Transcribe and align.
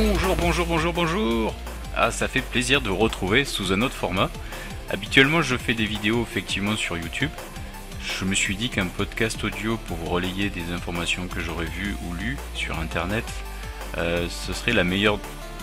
Bonjour, 0.00 0.36
bonjour, 0.36 0.66
bonjour, 0.66 0.92
bonjour 0.92 1.54
Ah, 1.96 2.12
ça 2.12 2.28
fait 2.28 2.40
plaisir 2.40 2.80
de 2.80 2.88
vous 2.88 2.98
retrouver 2.98 3.44
sous 3.44 3.72
un 3.72 3.82
autre 3.82 3.96
format. 3.96 4.30
Habituellement, 4.90 5.42
je 5.42 5.56
fais 5.56 5.74
des 5.74 5.86
vidéos 5.86 6.22
effectivement 6.22 6.76
sur 6.76 6.96
YouTube. 6.96 7.30
Je 8.00 8.24
me 8.24 8.36
suis 8.36 8.54
dit 8.54 8.68
qu'un 8.68 8.86
podcast 8.86 9.42
audio 9.42 9.76
pour 9.76 9.96
vous 9.96 10.06
relayer 10.06 10.50
des 10.50 10.72
informations 10.72 11.26
que 11.26 11.40
j'aurais 11.40 11.64
vues 11.64 11.96
ou 12.06 12.14
lues 12.14 12.36
sur 12.54 12.78
Internet, 12.78 13.24
euh, 13.96 14.28
ce 14.30 14.52
serait 14.52 14.72
la 14.72 14.84
meilleure 14.84 15.18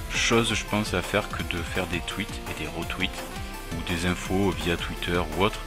chose, 0.10 0.54
je 0.54 0.66
pense, 0.66 0.94
à 0.94 1.02
faire 1.02 1.30
que 1.30 1.44
de 1.44 1.62
faire 1.62 1.88
des 1.88 2.00
tweets 2.00 2.42
et 2.52 2.62
des 2.62 2.68
retweets 2.68 3.24
ou 3.72 3.90
des 3.90 4.06
infos 4.06 4.54
via 4.66 4.76
Twitter 4.76 5.18
ou 5.38 5.44
autre. 5.44 5.62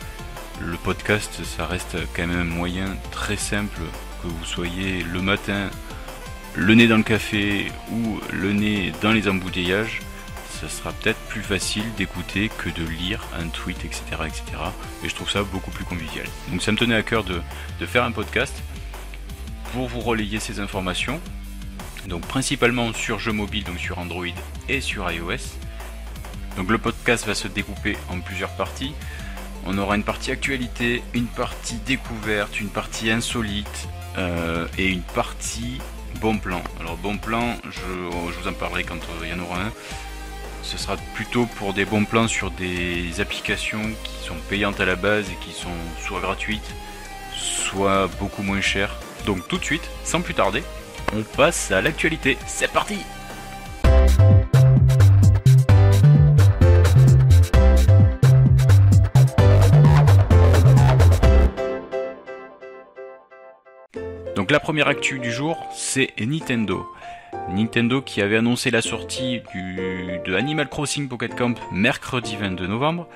Le 0.60 0.76
podcast, 0.76 1.42
ça 1.42 1.64
reste 1.64 1.96
quand 2.14 2.26
même 2.26 2.38
un 2.38 2.44
moyen 2.44 2.98
très 3.12 3.38
simple 3.38 3.80
que 4.22 4.28
vous 4.28 4.44
soyez 4.44 5.02
le 5.04 5.22
matin 5.22 5.70
le 6.58 6.74
nez 6.74 6.88
dans 6.88 6.96
le 6.96 7.04
café 7.04 7.70
ou 7.92 8.20
le 8.32 8.52
nez 8.52 8.92
dans 9.00 9.12
les 9.12 9.28
embouteillages, 9.28 10.00
ce 10.60 10.66
sera 10.66 10.90
peut-être 10.92 11.20
plus 11.28 11.42
facile 11.42 11.84
d'écouter 11.96 12.50
que 12.58 12.68
de 12.68 12.84
lire 12.84 13.24
un 13.38 13.46
tweet, 13.46 13.84
etc., 13.84 14.02
etc. 14.26 14.42
Et 15.04 15.08
je 15.08 15.14
trouve 15.14 15.30
ça 15.30 15.44
beaucoup 15.44 15.70
plus 15.70 15.84
convivial. 15.84 16.26
Donc 16.50 16.60
ça 16.60 16.72
me 16.72 16.76
tenait 16.76 16.96
à 16.96 17.04
cœur 17.04 17.22
de, 17.22 17.40
de 17.78 17.86
faire 17.86 18.02
un 18.02 18.10
podcast 18.10 18.52
pour 19.72 19.86
vous 19.86 20.00
relayer 20.00 20.40
ces 20.40 20.58
informations. 20.58 21.20
Donc 22.08 22.22
principalement 22.22 22.92
sur 22.92 23.20
jeux 23.20 23.32
mobiles, 23.32 23.62
donc 23.62 23.78
sur 23.78 24.00
Android 24.00 24.26
et 24.68 24.80
sur 24.80 25.08
iOS. 25.08 25.36
Donc 26.56 26.70
le 26.70 26.78
podcast 26.78 27.24
va 27.24 27.36
se 27.36 27.46
découper 27.46 27.96
en 28.10 28.18
plusieurs 28.18 28.50
parties. 28.50 28.94
On 29.64 29.78
aura 29.78 29.94
une 29.94 30.02
partie 30.02 30.32
actualité, 30.32 31.04
une 31.14 31.26
partie 31.26 31.76
découverte, 31.86 32.60
une 32.60 32.70
partie 32.70 33.12
insolite 33.12 33.88
euh, 34.16 34.66
et 34.76 34.88
une 34.88 35.02
partie 35.02 35.78
bon 36.20 36.38
plan. 36.38 36.62
Alors 36.80 36.96
bon 36.96 37.16
plan, 37.16 37.56
je, 37.70 37.80
vous 37.80 38.48
en 38.48 38.52
parlerai 38.52 38.84
quand 38.84 38.96
euh, 38.96 39.24
il 39.24 39.30
y 39.30 39.32
en 39.32 39.40
aura 39.40 39.62
un. 39.62 39.72
Ce 40.62 40.76
sera 40.76 40.96
plutôt 41.14 41.46
pour 41.46 41.72
des 41.72 41.84
bons 41.84 42.04
plans 42.04 42.28
sur 42.28 42.50
des 42.50 43.20
applications 43.20 43.82
qui 44.04 44.24
sont 44.26 44.36
payantes 44.48 44.80
à 44.80 44.84
la 44.84 44.96
base 44.96 45.30
et 45.30 45.44
qui 45.44 45.52
sont 45.52 45.68
soit 46.06 46.20
gratuites, 46.20 46.74
soit 47.34 48.08
beaucoup 48.18 48.42
moins 48.42 48.60
chères. 48.60 48.96
Donc 49.24 49.46
tout 49.48 49.58
de 49.58 49.64
suite, 49.64 49.88
sans 50.04 50.20
plus 50.20 50.34
tarder, 50.34 50.62
on 51.14 51.22
passe 51.22 51.70
à 51.70 51.80
l'actualité. 51.80 52.36
C'est 52.46 52.70
parti 52.70 52.98
Donc 64.48 64.54
la 64.54 64.60
première 64.60 64.88
actu 64.88 65.18
du 65.18 65.30
jour, 65.30 65.58
c'est 65.74 66.08
Nintendo. 66.18 66.90
Nintendo 67.50 68.00
qui 68.00 68.22
avait 68.22 68.38
annoncé 68.38 68.70
la 68.70 68.80
sortie 68.80 69.42
de 69.54 70.34
Animal 70.34 70.70
Crossing 70.70 71.06
Pocket 71.06 71.34
Camp 71.34 71.54
mercredi 71.70 72.34
22 72.34 72.66
novembre. 72.66 73.06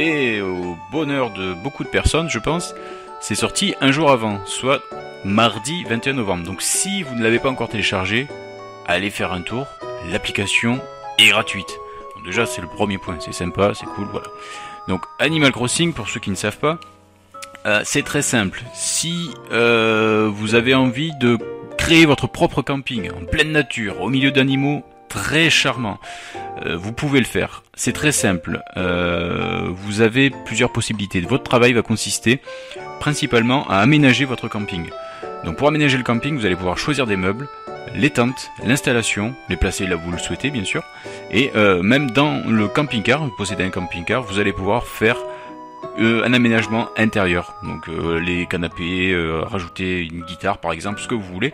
Et 0.00 0.40
au 0.40 0.76
bonheur 0.90 1.32
de 1.32 1.54
beaucoup 1.62 1.84
de 1.84 1.88
personnes, 1.88 2.28
je 2.28 2.40
pense, 2.40 2.74
c'est 3.20 3.36
sorti 3.36 3.76
un 3.80 3.92
jour 3.92 4.10
avant, 4.10 4.44
soit 4.46 4.82
mardi 5.24 5.84
21 5.84 6.14
novembre. 6.14 6.42
Donc 6.42 6.60
si 6.60 7.04
vous 7.04 7.14
ne 7.14 7.22
l'avez 7.22 7.38
pas 7.38 7.50
encore 7.50 7.68
téléchargé, 7.68 8.26
allez 8.84 9.10
faire 9.10 9.32
un 9.32 9.42
tour. 9.42 9.68
L'application 10.10 10.80
est 11.20 11.28
gratuite. 11.28 11.78
Déjà 12.24 12.46
c'est 12.46 12.62
le 12.62 12.66
premier 12.66 12.98
point, 12.98 13.18
c'est 13.20 13.30
sympa, 13.30 13.74
c'est 13.74 13.86
cool, 13.86 14.08
voilà. 14.10 14.26
Donc 14.88 15.04
Animal 15.20 15.52
Crossing, 15.52 15.92
pour 15.92 16.08
ceux 16.08 16.18
qui 16.18 16.30
ne 16.30 16.34
savent 16.34 16.58
pas, 16.58 16.80
euh, 17.66 17.80
c'est 17.84 18.02
très 18.02 18.22
simple. 18.22 18.62
Si 18.74 19.30
euh, 19.52 20.28
vous 20.32 20.54
avez 20.54 20.74
envie 20.74 21.12
de 21.18 21.38
créer 21.78 22.04
votre 22.04 22.26
propre 22.26 22.62
camping 22.62 23.10
en 23.10 23.24
pleine 23.24 23.52
nature, 23.52 24.02
au 24.02 24.10
milieu 24.10 24.30
d'animaux 24.30 24.84
très 25.08 25.48
charmants, 25.48 25.98
euh, 26.66 26.76
vous 26.76 26.92
pouvez 26.92 27.20
le 27.20 27.24
faire. 27.24 27.62
C'est 27.74 27.92
très 27.92 28.12
simple. 28.12 28.60
Vous 28.76 30.00
avez 30.00 30.30
plusieurs 30.44 30.72
possibilités. 30.72 31.20
Votre 31.20 31.44
travail 31.44 31.72
va 31.72 31.82
consister 31.82 32.40
principalement 33.00 33.68
à 33.68 33.78
aménager 33.78 34.24
votre 34.24 34.48
camping. 34.48 34.88
Donc 35.44 35.56
pour 35.56 35.68
aménager 35.68 35.96
le 35.96 36.04
camping, 36.04 36.36
vous 36.36 36.46
allez 36.46 36.56
pouvoir 36.56 36.78
choisir 36.78 37.06
des 37.06 37.16
meubles, 37.16 37.48
les 37.94 38.10
tentes, 38.10 38.50
l'installation, 38.64 39.34
les 39.48 39.56
placer 39.56 39.86
là 39.86 39.96
où 39.96 40.00
vous 40.00 40.12
le 40.12 40.18
souhaitez 40.18 40.50
bien 40.50 40.64
sûr, 40.64 40.82
et 41.30 41.50
même 41.82 42.10
dans 42.10 42.42
le 42.48 42.68
camping-car, 42.68 43.24
vous 43.24 43.34
possédez 43.36 43.64
un 43.64 43.70
camping-car, 43.70 44.22
vous 44.22 44.38
allez 44.38 44.52
pouvoir 44.52 44.86
faire 44.86 45.16
euh, 45.98 46.24
un 46.24 46.32
aménagement 46.32 46.88
intérieur. 46.96 47.54
Donc 47.62 47.88
euh, 47.88 48.18
les 48.18 48.46
canapés, 48.46 49.12
euh, 49.12 49.42
rajouter 49.42 50.02
une 50.02 50.22
guitare 50.22 50.58
par 50.58 50.72
exemple, 50.72 51.00
ce 51.00 51.08
que 51.08 51.14
vous 51.14 51.22
voulez. 51.22 51.52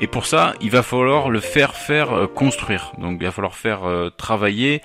Et 0.00 0.06
pour 0.06 0.26
ça, 0.26 0.54
il 0.60 0.70
va 0.70 0.82
falloir 0.82 1.30
le 1.30 1.40
faire 1.40 1.74
faire 1.74 2.28
construire. 2.34 2.92
Donc 2.98 3.18
il 3.20 3.24
va 3.24 3.30
falloir 3.30 3.54
faire 3.54 3.80
travailler 4.16 4.80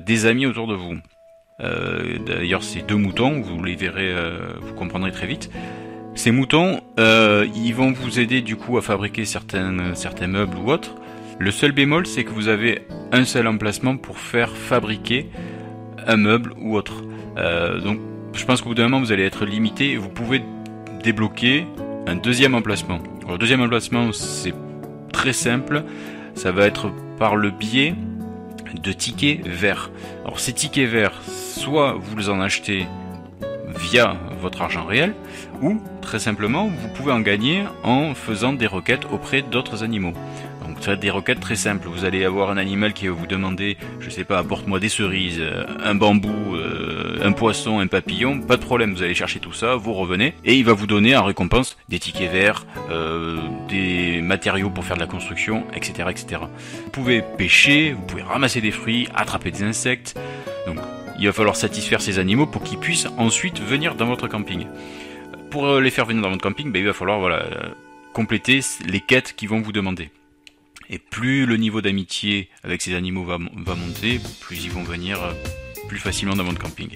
des 0.00 0.26
amis 0.26 0.46
autour 0.46 0.66
de 0.66 0.74
vous. 0.74 0.96
D'ailleurs, 2.26 2.64
ces 2.64 2.82
deux 2.82 2.96
moutons, 2.96 3.40
vous 3.40 3.62
les 3.62 3.76
verrez, 3.76 4.12
vous 4.60 4.74
comprendrez 4.74 5.12
très 5.12 5.28
vite. 5.28 5.48
Ces 6.16 6.32
moutons, 6.32 6.80
ils 6.98 7.72
vont 7.72 7.92
vous 7.92 8.18
aider 8.18 8.42
du 8.42 8.56
coup 8.56 8.78
à 8.78 8.82
fabriquer 8.82 9.24
certains, 9.24 9.94
certains 9.94 10.26
meubles 10.26 10.56
ou 10.56 10.72
autres. 10.72 10.96
Le 11.38 11.52
seul 11.52 11.70
bémol, 11.70 12.04
c'est 12.08 12.24
que 12.24 12.30
vous 12.30 12.48
avez 12.48 12.82
un 13.12 13.24
seul 13.24 13.46
emplacement 13.46 13.96
pour 13.96 14.18
faire 14.18 14.56
fabriquer 14.56 15.30
un 16.04 16.16
meuble 16.16 16.52
ou 16.58 16.76
autre. 16.76 17.04
Donc 17.84 18.00
je 18.38 18.44
pense 18.44 18.62
qu'au 18.62 18.68
bout 18.68 18.74
d'un 18.76 18.84
moment, 18.84 19.00
vous 19.00 19.12
allez 19.12 19.24
être 19.24 19.44
limité 19.44 19.90
et 19.90 19.96
vous 19.96 20.08
pouvez 20.08 20.42
débloquer 21.02 21.66
un 22.06 22.14
deuxième 22.14 22.54
emplacement. 22.54 23.00
Alors, 23.22 23.32
le 23.32 23.38
deuxième 23.38 23.60
emplacement, 23.60 24.12
c'est 24.12 24.54
très 25.12 25.32
simple. 25.32 25.82
Ça 26.34 26.52
va 26.52 26.66
être 26.66 26.92
par 27.18 27.34
le 27.34 27.50
biais 27.50 27.94
de 28.80 28.92
tickets 28.92 29.44
verts. 29.44 29.90
Alors, 30.24 30.38
ces 30.38 30.52
tickets 30.52 30.88
verts, 30.88 31.20
soit 31.26 31.96
vous 32.00 32.16
les 32.16 32.28
en 32.28 32.40
achetez 32.40 32.86
via 33.76 34.16
votre 34.40 34.62
argent 34.62 34.84
réel, 34.84 35.14
ou 35.60 35.80
très 36.00 36.20
simplement, 36.20 36.66
vous 36.66 36.88
pouvez 36.94 37.12
en 37.12 37.20
gagner 37.20 37.64
en 37.82 38.14
faisant 38.14 38.52
des 38.52 38.68
requêtes 38.68 39.06
auprès 39.10 39.42
d'autres 39.42 39.82
animaux. 39.82 40.12
Ça 40.80 40.86
va 40.86 40.92
être 40.92 41.00
des 41.00 41.10
requêtes 41.10 41.40
très 41.40 41.56
simples. 41.56 41.88
Vous 41.88 42.04
allez 42.04 42.24
avoir 42.24 42.50
un 42.50 42.56
animal 42.56 42.92
qui 42.92 43.08
va 43.08 43.14
vous 43.14 43.26
demander, 43.26 43.76
je 44.00 44.10
sais 44.10 44.24
pas, 44.24 44.38
apporte-moi 44.38 44.78
des 44.78 44.88
cerises, 44.88 45.40
euh, 45.40 45.64
un 45.82 45.94
bambou, 45.94 46.54
euh, 46.54 47.18
un 47.22 47.32
poisson, 47.32 47.80
un 47.80 47.88
papillon. 47.88 48.40
Pas 48.40 48.56
de 48.56 48.62
problème, 48.62 48.94
vous 48.94 49.02
allez 49.02 49.14
chercher 49.14 49.40
tout 49.40 49.52
ça, 49.52 49.74
vous 49.74 49.92
revenez 49.92 50.34
et 50.44 50.54
il 50.54 50.64
va 50.64 50.72
vous 50.72 50.86
donner 50.86 51.16
en 51.16 51.24
récompense 51.24 51.76
des 51.88 51.98
tickets 51.98 52.30
verts, 52.30 52.64
euh, 52.90 53.38
des 53.68 54.22
matériaux 54.22 54.70
pour 54.70 54.84
faire 54.84 54.96
de 54.96 55.00
la 55.00 55.08
construction, 55.08 55.64
etc., 55.74 56.08
etc. 56.10 56.42
Vous 56.84 56.90
pouvez 56.90 57.22
pêcher, 57.36 57.92
vous 57.92 58.02
pouvez 58.02 58.22
ramasser 58.22 58.60
des 58.60 58.70
fruits, 58.70 59.08
attraper 59.14 59.50
des 59.50 59.64
insectes. 59.64 60.18
Donc 60.66 60.76
il 61.18 61.26
va 61.26 61.32
falloir 61.32 61.56
satisfaire 61.56 62.00
ces 62.00 62.20
animaux 62.20 62.46
pour 62.46 62.62
qu'ils 62.62 62.78
puissent 62.78 63.08
ensuite 63.18 63.60
venir 63.60 63.96
dans 63.96 64.06
votre 64.06 64.28
camping. 64.28 64.66
Pour 65.50 65.80
les 65.80 65.90
faire 65.90 66.04
venir 66.06 66.22
dans 66.22 66.30
votre 66.30 66.42
camping, 66.42 66.70
ben, 66.70 66.78
il 66.78 66.86
va 66.86 66.92
falloir 66.92 67.18
voilà, 67.18 67.44
compléter 68.12 68.60
les 68.86 69.00
quêtes 69.00 69.34
qu'ils 69.34 69.48
vont 69.48 69.60
vous 69.60 69.72
demander. 69.72 70.10
Et 70.90 70.98
plus 70.98 71.44
le 71.44 71.56
niveau 71.56 71.80
d'amitié 71.80 72.48
avec 72.64 72.80
ces 72.80 72.94
animaux 72.94 73.24
va, 73.24 73.38
monter, 73.38 74.20
plus 74.40 74.64
ils 74.64 74.70
vont 74.70 74.82
venir 74.82 75.22
euh, 75.22 75.32
plus 75.88 75.98
facilement 75.98 76.34
dans 76.34 76.44
votre 76.44 76.58
camping. 76.58 76.88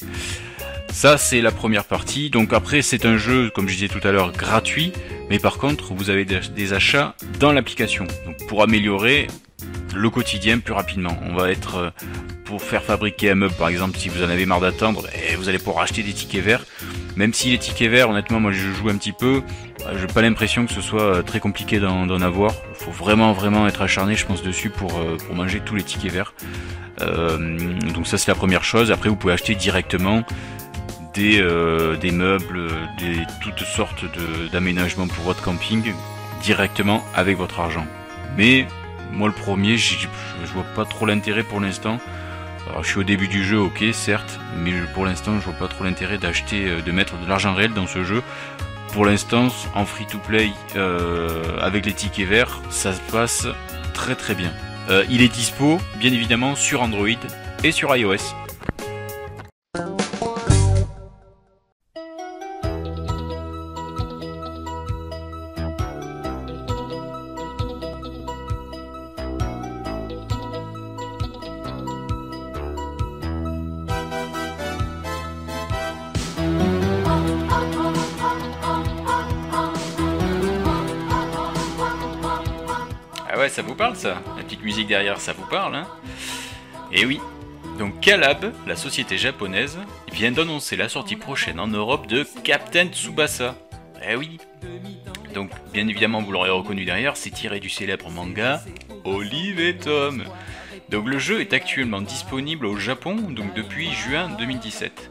Ça, 0.90 1.18
c'est 1.18 1.40
la 1.40 1.50
première 1.50 1.84
partie. 1.84 2.30
Donc 2.30 2.52
après, 2.52 2.82
c'est 2.82 3.06
un 3.06 3.16
jeu, 3.16 3.50
comme 3.54 3.68
je 3.68 3.74
disais 3.74 3.88
tout 3.88 4.06
à 4.06 4.12
l'heure, 4.12 4.32
gratuit. 4.32 4.92
Mais 5.30 5.38
par 5.38 5.58
contre, 5.58 5.94
vous 5.94 6.10
avez 6.10 6.24
des, 6.24 6.72
achats 6.72 7.14
dans 7.38 7.52
l'application. 7.52 8.06
Donc 8.26 8.46
pour 8.46 8.62
améliorer 8.62 9.26
le 9.94 10.10
quotidien 10.10 10.58
plus 10.58 10.72
rapidement. 10.72 11.18
On 11.22 11.34
va 11.34 11.50
être 11.50 11.76
euh, 11.76 11.90
pour 12.44 12.62
faire 12.62 12.82
fabriquer 12.82 13.30
un 13.30 13.34
meuble, 13.34 13.54
par 13.54 13.68
exemple, 13.68 13.98
si 13.98 14.08
vous 14.08 14.22
en 14.22 14.28
avez 14.28 14.46
marre 14.46 14.60
d'attendre, 14.60 15.06
et 15.30 15.36
vous 15.36 15.48
allez 15.48 15.58
pouvoir 15.58 15.84
acheter 15.84 16.02
des 16.02 16.12
tickets 16.12 16.44
verts. 16.44 16.64
Même 17.16 17.34
si 17.34 17.50
les 17.50 17.58
tickets 17.58 17.90
verts, 17.90 18.10
honnêtement, 18.10 18.40
moi 18.40 18.52
je 18.52 18.70
joue 18.70 18.88
un 18.88 18.96
petit 18.96 19.12
peu, 19.12 19.42
euh, 19.86 19.98
j'ai 20.00 20.06
pas 20.06 20.22
l'impression 20.22 20.66
que 20.66 20.72
ce 20.72 20.80
soit 20.80 21.02
euh, 21.02 21.22
très 21.22 21.40
compliqué 21.40 21.78
d'en 21.78 22.20
avoir. 22.20 22.52
Il 22.70 22.84
faut 22.84 22.90
vraiment, 22.90 23.32
vraiment 23.32 23.66
être 23.66 23.82
acharné, 23.82 24.16
je 24.16 24.26
pense, 24.26 24.42
dessus 24.42 24.70
pour, 24.70 24.98
euh, 24.98 25.16
manger 25.34 25.60
tous 25.60 25.74
les 25.74 25.82
tickets 25.82 26.12
verts. 26.12 26.34
Euh, 27.00 27.58
donc 27.94 28.06
ça, 28.06 28.18
c'est 28.18 28.30
la 28.30 28.34
première 28.34 28.64
chose. 28.64 28.90
Après, 28.90 29.08
vous 29.08 29.16
pouvez 29.16 29.32
acheter 29.32 29.54
directement 29.54 30.22
des, 31.14 31.42
meubles, 32.10 32.70
des, 32.98 33.16
toutes 33.42 33.66
sortes 33.66 34.04
d'aménagements 34.50 35.06
pour 35.06 35.24
votre 35.24 35.42
camping 35.42 35.92
directement 36.42 37.04
avec 37.14 37.36
votre 37.36 37.60
argent. 37.60 37.86
Mais 38.38 38.66
moi, 39.12 39.28
le 39.28 39.34
premier, 39.34 39.76
je 39.76 40.08
vois 40.54 40.64
pas 40.74 40.86
trop 40.86 41.04
l'intérêt 41.04 41.42
pour 41.42 41.60
l'instant. 41.60 41.98
Je 42.80 42.88
suis 42.88 42.98
au 42.98 43.04
début 43.04 43.28
du 43.28 43.44
jeu, 43.44 43.58
ok, 43.58 43.84
certes, 43.92 44.38
mais 44.56 44.72
pour 44.94 45.04
l'instant, 45.04 45.38
je 45.38 45.44
vois 45.44 45.54
pas 45.54 45.68
trop 45.68 45.84
l'intérêt 45.84 46.18
d'acheter, 46.18 46.66
euh, 46.66 46.80
de 46.80 46.92
mettre 46.92 47.18
de 47.18 47.28
l'argent 47.28 47.54
réel 47.54 47.72
dans 47.72 47.86
ce 47.86 48.02
jeu. 48.02 48.22
Pour 48.92 49.06
l'instant, 49.06 49.48
en 49.74 49.84
free-to-play, 49.84 50.50
euh, 50.76 51.58
avec 51.60 51.86
les 51.86 51.92
tickets 51.92 52.28
verts, 52.28 52.60
ça 52.70 52.92
se 52.92 53.00
passe 53.12 53.46
très 53.94 54.14
très 54.14 54.34
bien. 54.34 54.52
Euh, 54.90 55.04
il 55.08 55.22
est 55.22 55.32
dispo, 55.32 55.80
bien 55.96 56.12
évidemment, 56.12 56.56
sur 56.56 56.82
Android 56.82 57.08
et 57.62 57.72
sur 57.72 57.94
iOS. 57.96 58.41
Ça 83.48 83.62
vous 83.62 83.74
parle 83.74 83.96
ça 83.96 84.22
La 84.36 84.42
petite 84.42 84.62
musique 84.62 84.88
derrière, 84.88 85.20
ça 85.20 85.32
vous 85.32 85.46
parle, 85.46 85.74
hein 85.74 85.86
Et 86.92 87.04
oui. 87.04 87.20
Donc 87.78 88.00
Calab, 88.00 88.52
la 88.66 88.76
société 88.76 89.18
japonaise, 89.18 89.78
vient 90.12 90.32
d'annoncer 90.32 90.76
la 90.76 90.88
sortie 90.88 91.16
prochaine 91.16 91.58
en 91.58 91.66
Europe 91.66 92.06
de 92.06 92.26
Captain 92.44 92.88
Tsubasa. 92.88 93.56
Eh 94.06 94.16
oui. 94.16 94.38
Donc 95.34 95.50
bien 95.72 95.88
évidemment, 95.88 96.20
vous 96.20 96.32
l'aurez 96.32 96.50
reconnu 96.50 96.84
derrière, 96.84 97.16
c'est 97.16 97.30
tiré 97.30 97.60
du 97.60 97.70
célèbre 97.70 98.10
manga 98.10 98.62
Olive 99.04 99.60
et 99.60 99.76
Tom. 99.76 100.24
Donc 100.90 101.08
le 101.08 101.18
jeu 101.18 101.40
est 101.40 101.54
actuellement 101.54 102.02
disponible 102.02 102.66
au 102.66 102.76
Japon 102.76 103.14
donc 103.14 103.54
depuis 103.54 103.90
juin 103.92 104.28
2017. 104.38 105.10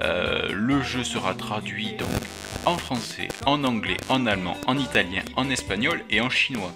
Euh, 0.00 0.48
le 0.52 0.82
jeu 0.82 1.04
sera 1.04 1.34
traduit 1.34 1.94
donc 1.98 2.08
en 2.66 2.76
français, 2.76 3.28
en 3.46 3.64
anglais, 3.64 3.96
en 4.08 4.26
allemand, 4.26 4.56
en 4.66 4.78
italien, 4.78 5.22
en 5.36 5.50
espagnol 5.50 6.02
et 6.10 6.20
en 6.20 6.30
chinois. 6.30 6.72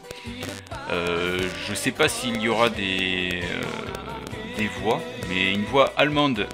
Euh, 0.91 1.39
je 1.67 1.71
ne 1.71 1.77
sais 1.77 1.91
pas 1.91 2.09
s'il 2.09 2.41
y 2.41 2.49
aura 2.49 2.71
des, 2.71 3.43
euh, 3.43 4.57
des 4.57 4.69
voix, 4.69 5.01
mais 5.29 5.53
une 5.53 5.65
voix 5.65 5.93
allemande 5.97 6.47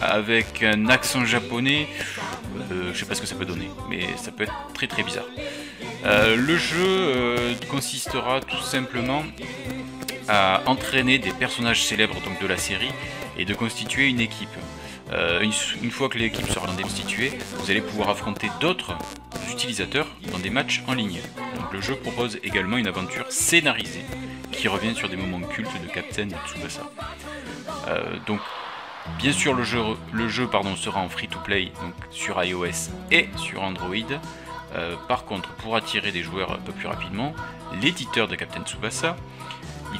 avec 0.00 0.62
un 0.62 0.88
accent 0.88 1.24
japonais, 1.24 1.88
je 2.92 2.98
sais 2.98 3.06
pas 3.06 3.14
ce 3.14 3.20
que 3.20 3.26
ça 3.26 3.34
peut 3.34 3.44
donner, 3.44 3.68
mais 3.88 4.06
ça 4.16 4.30
peut 4.30 4.44
être 4.44 4.54
très 4.74 4.86
très 4.86 5.02
bizarre. 5.02 5.26
le 6.04 6.56
jeu 6.56 7.56
consistera 7.68 8.40
tout 8.40 8.62
simplement 8.62 9.24
à 10.28 10.62
entraîner 10.66 11.18
des 11.18 11.32
personnages 11.32 11.82
célèbres 11.84 12.20
donc, 12.20 12.40
de 12.40 12.46
la 12.46 12.56
série 12.56 12.92
et 13.38 13.44
de 13.44 13.54
constituer 13.54 14.08
une 14.08 14.20
équipe. 14.20 14.48
Euh, 15.12 15.40
une, 15.40 15.90
fois 15.90 16.08
que 16.08 16.18
l'équipe 16.18 16.48
sera 16.48 16.66
constituée, 16.66 17.32
vous 17.56 17.70
allez 17.70 17.80
pouvoir 17.80 18.10
affronter 18.10 18.50
d'autres 18.60 18.96
utilisateurs 19.50 20.06
dans 20.30 20.38
des 20.38 20.50
matchs 20.50 20.82
en 20.86 20.94
ligne. 20.94 21.20
Le 21.72 21.80
jeu 21.80 21.96
propose 21.96 22.38
également 22.42 22.76
une 22.76 22.86
aventure 22.86 23.30
scénarisée 23.30 24.04
qui 24.52 24.68
revient 24.68 24.94
sur 24.94 25.08
des 25.08 25.16
moments 25.16 25.40
cultes 25.46 25.82
de 25.82 25.88
Captain 25.88 26.28
Tsubasa. 26.46 26.82
Euh, 27.88 28.16
donc, 28.26 28.40
bien 29.18 29.32
sûr, 29.32 29.54
le 29.54 29.62
jeu, 29.62 30.48
sera 30.76 31.00
en 31.00 31.08
free-to-play 31.08 31.72
sur 32.10 32.42
iOS 32.42 32.90
et 33.10 33.28
sur 33.36 33.62
Android. 33.62 33.94
Euh, 34.74 34.96
par 35.08 35.24
contre, 35.24 35.50
pour 35.54 35.76
attirer 35.76 36.12
des 36.12 36.22
joueurs 36.22 36.52
un 36.52 36.58
peu 36.58 36.72
plus 36.72 36.88
rapidement, 36.88 37.34
l'éditeur 37.80 38.28
de 38.28 38.36
Captain 38.36 38.62
Tsubasa 38.62 39.16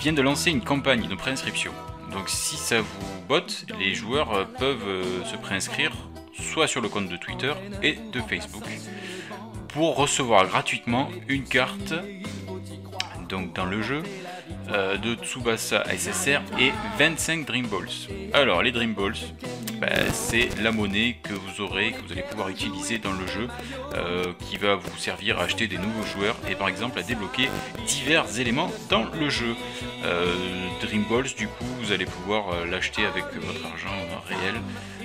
vient 0.00 0.12
de 0.12 0.22
lancer 0.22 0.50
une 0.50 0.62
campagne 0.62 1.08
de 1.08 1.14
préinscription. 1.14 1.72
Donc 2.12 2.28
si 2.28 2.56
ça 2.56 2.81
vous 2.81 3.20
botte, 3.28 3.66
les 3.78 3.94
joueurs 3.94 4.32
euh, 4.32 4.44
peuvent 4.44 4.88
euh, 4.88 5.25
se 5.25 5.37
préinscrire 5.37 5.93
soit 6.32 6.66
sur 6.66 6.81
le 6.81 6.88
compte 6.88 7.08
de 7.08 7.16
Twitter 7.16 7.52
et 7.82 7.99
de 8.12 8.20
Facebook 8.20 8.64
pour 9.69 9.96
recevoir 9.96 10.46
gratuitement 10.46 11.08
une 11.28 11.44
carte 11.44 11.93
donc 13.28 13.52
dans 13.55 13.66
le 13.66 13.82
jeu 13.82 14.02
euh, 14.70 14.99
de 14.99 15.15
Tsubasa 15.15 15.82
SSR 15.87 16.41
et 16.59 16.73
25 16.99 17.47
Dream 17.47 17.67
Balls. 17.67 17.88
Alors 18.35 18.62
les 18.62 18.70
Dream 18.70 18.93
Balls, 18.93 19.17
bah, 19.81 19.88
c'est 20.12 20.49
la 20.61 20.73
monnaie 20.73 21.17
que 21.23 21.32
vous 21.32 21.62
aurez, 21.62 21.93
que 21.93 22.06
vous 22.06 22.12
allez 22.12 22.23
pouvoir 22.23 22.50
utiliser 22.50 22.99
dans 22.99 23.12
le 23.12 23.26
jeu, 23.26 23.49
euh, 23.94 24.25
qui 24.41 24.59
va 24.59 24.75
vous 24.75 24.99
servir 24.99 25.38
à 25.38 25.44
acheter 25.44 25.69
des 25.69 25.79
nouveaux 25.79 26.05
joueurs 26.15 26.37
et 26.50 26.55
par 26.55 26.69
exemple 26.69 26.99
à 26.99 27.03
débloquer 27.03 27.49
divers 27.87 28.38
éléments 28.38 28.70
dans 28.91 29.06
le 29.19 29.31
jeu. 29.31 29.55
Euh, 30.05 30.35
Dream 30.82 31.05
Balls, 31.09 31.35
du 31.37 31.47
coup, 31.47 31.64
vous 31.81 31.93
allez 31.93 32.06
pouvoir 32.06 32.67
l'acheter 32.67 33.06
avec 33.06 33.25
votre 33.41 33.64
argent 33.64 33.88
réel 34.26 34.55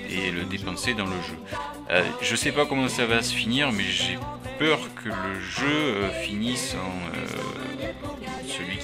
et 0.10 0.32
le 0.32 0.44
dépenser 0.44 0.94
dans 0.94 1.06
le 1.06 1.22
jeu. 1.22 2.04
je 2.22 2.36
sais 2.36 2.52
pas 2.52 2.66
comment 2.66 2.90
ça 2.90 3.06
va 3.06 3.22
se 3.22 3.34
finir, 3.34 3.72
mais 3.72 3.84
j'ai 3.84 4.20
peur 4.60 4.80
que 4.96 5.10
le 5.10 5.40
jeu 5.40 6.12
finisse 6.22 6.76
en 6.76 7.63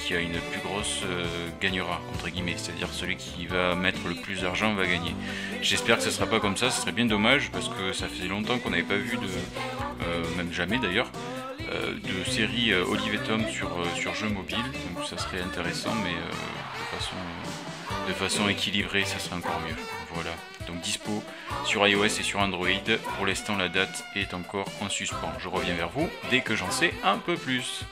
qui 0.09 0.15
a 0.15 0.21
une 0.21 0.39
plus 0.39 0.59
grosse 0.61 1.03
euh, 1.05 1.23
gagnera, 1.61 2.01
entre 2.15 2.29
guillemets, 2.29 2.55
c'est-à-dire 2.57 2.87
celui 2.91 3.15
qui 3.15 3.45
va 3.45 3.75
mettre 3.75 3.99
le 4.07 4.15
plus 4.15 4.41
d'argent 4.41 4.73
va 4.73 4.87
gagner. 4.87 5.13
J'espère 5.61 5.97
que 5.97 6.03
ce 6.03 6.09
sera 6.09 6.25
pas 6.25 6.39
comme 6.39 6.57
ça, 6.57 6.71
ce 6.71 6.81
serait 6.81 6.93
bien 6.93 7.05
dommage 7.05 7.51
parce 7.51 7.69
que 7.69 7.93
ça 7.93 8.07
faisait 8.07 8.27
longtemps 8.27 8.57
qu'on 8.57 8.71
n'avait 8.71 8.81
pas 8.81 8.95
vu 8.95 9.17
de, 9.17 9.27
euh, 9.27 10.23
même 10.35 10.51
jamais 10.51 10.79
d'ailleurs, 10.79 11.11
euh, 11.71 11.93
de 11.93 12.27
série 12.27 12.73
Olive 12.73 13.19
Tom 13.27 13.47
sur, 13.49 13.69
sur 13.95 14.15
jeux 14.15 14.29
mobiles, 14.29 14.57
donc 14.95 15.05
ça 15.05 15.19
serait 15.19 15.41
intéressant, 15.41 15.93
mais 16.03 16.15
de, 16.15 16.97
façon, 16.97 17.15
de 18.07 18.13
façon 18.13 18.49
équilibrée, 18.49 19.05
ça 19.05 19.19
serait 19.19 19.35
encore 19.35 19.61
mieux. 19.67 19.75
Voilà, 20.15 20.31
donc 20.65 20.81
dispo 20.81 21.21
sur 21.65 21.87
iOS 21.87 22.05
et 22.05 22.23
sur 22.23 22.39
Android. 22.39 22.67
Pour 23.15 23.27
l'instant, 23.27 23.55
la 23.55 23.69
date 23.69 24.03
est 24.15 24.33
encore 24.33 24.71
en 24.81 24.89
suspens. 24.89 25.33
Je 25.37 25.49
reviens 25.49 25.75
vers 25.75 25.89
vous 25.89 26.09
dès 26.31 26.41
que 26.41 26.55
j'en 26.55 26.71
sais 26.71 26.95
un 27.03 27.19
peu 27.19 27.35
plus. 27.35 27.85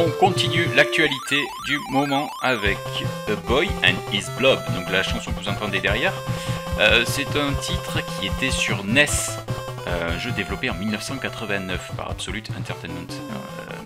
On 0.00 0.12
continue 0.12 0.64
l'actualité 0.76 1.40
du 1.66 1.76
moment 1.90 2.30
avec 2.40 2.78
A 3.26 3.34
Boy 3.48 3.68
and 3.84 3.96
His 4.12 4.26
Blob. 4.38 4.60
Donc 4.76 4.88
la 4.92 5.02
chanson 5.02 5.32
que 5.32 5.40
vous 5.40 5.48
entendez 5.48 5.80
derrière, 5.80 6.12
euh, 6.78 7.02
c'est 7.04 7.34
un 7.36 7.52
titre 7.54 7.98
qui 8.06 8.28
était 8.28 8.52
sur 8.52 8.84
NES, 8.84 9.06
euh, 9.88 10.16
jeu 10.20 10.30
développé 10.30 10.70
en 10.70 10.74
1989 10.74 11.96
par 11.96 12.12
Absolute 12.12 12.48
Entertainment. 12.56 13.08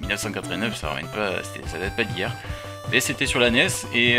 1989, 0.02 0.72
euh, 0.72 0.76
ça 0.76 1.00
ne 1.00 1.06
pas, 1.06 1.42
ça 1.66 1.78
date 1.78 1.96
pas 1.96 2.04
d'hier. 2.04 2.30
Mais 2.90 3.00
c'était 3.00 3.24
sur 3.24 3.40
la 3.40 3.50
NES 3.50 3.68
et 3.94 4.18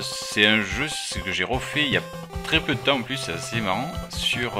c'est 0.00 0.46
un 0.46 0.62
jeu 0.62 0.86
que 1.22 1.32
j'ai 1.32 1.44
refait 1.44 1.84
il 1.84 1.92
y 1.92 1.98
a 1.98 2.02
très 2.44 2.60
peu 2.60 2.74
de 2.74 2.80
temps 2.80 2.96
en 2.96 3.02
plus, 3.02 3.18
c'est 3.18 3.32
assez 3.32 3.60
marrant, 3.60 3.92
sur, 4.08 4.52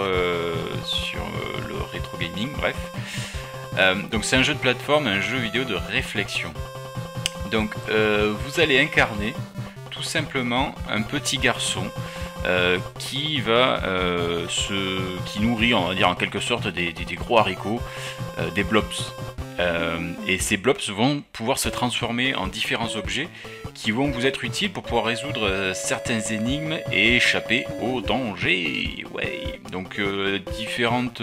sur 0.85 1.27
le 1.67 1.77
rétro 1.91 2.19
gaming, 2.19 2.51
bref. 2.59 2.77
Euh, 3.81 3.95
donc 4.11 4.25
c'est 4.25 4.37
un 4.37 4.43
jeu 4.43 4.55
de 4.55 4.59
plateforme, 4.59 5.07
un 5.07 5.21
jeu 5.21 5.39
vidéo 5.39 5.65
de 5.65 5.75
réflexion. 5.75 6.53
Donc 7.51 7.75
euh, 7.89 8.33
vous 8.45 8.61
allez 8.61 8.79
incarner 8.79 9.35
tout 9.91 10.03
simplement 10.03 10.75
un 10.89 11.03
petit 11.03 11.39
garçon 11.39 11.85
euh, 12.47 12.79
qui 12.99 13.41
va 13.41 13.81
se, 14.49 15.01
qui 15.27 15.41
nourrit, 15.41 15.75
on 15.75 15.89
va 15.89 15.95
dire 15.95 16.09
en 16.09 16.15
quelque 16.15 16.41
sorte 16.41 16.69
des, 16.69 16.93
gros 17.17 17.39
haricots, 17.39 17.81
des 18.55 18.65
blobs. 18.65 18.85
et 20.27 20.39
ces 20.39 20.57
blobs 20.57 20.81
vont 20.89 21.23
pouvoir 21.33 21.59
se 21.59 21.69
transformer 21.69 22.35
en 22.35 22.47
différents 22.47 22.97
objets 22.97 23.29
qui 23.75 23.91
vont 23.91 24.11
vous 24.11 24.27
être 24.27 24.45
utiles 24.45 24.73
pour 24.73 24.83
pouvoir 24.83 25.05
résoudre 25.05 25.73
certaines 25.75 26.33
énigmes 26.33 26.79
et 26.93 27.17
échapper 27.17 27.67
au 27.83 28.01
danger. 28.01 29.05
Ouais. 29.13 29.61
Donc 29.71 30.01
différentes 30.57 31.23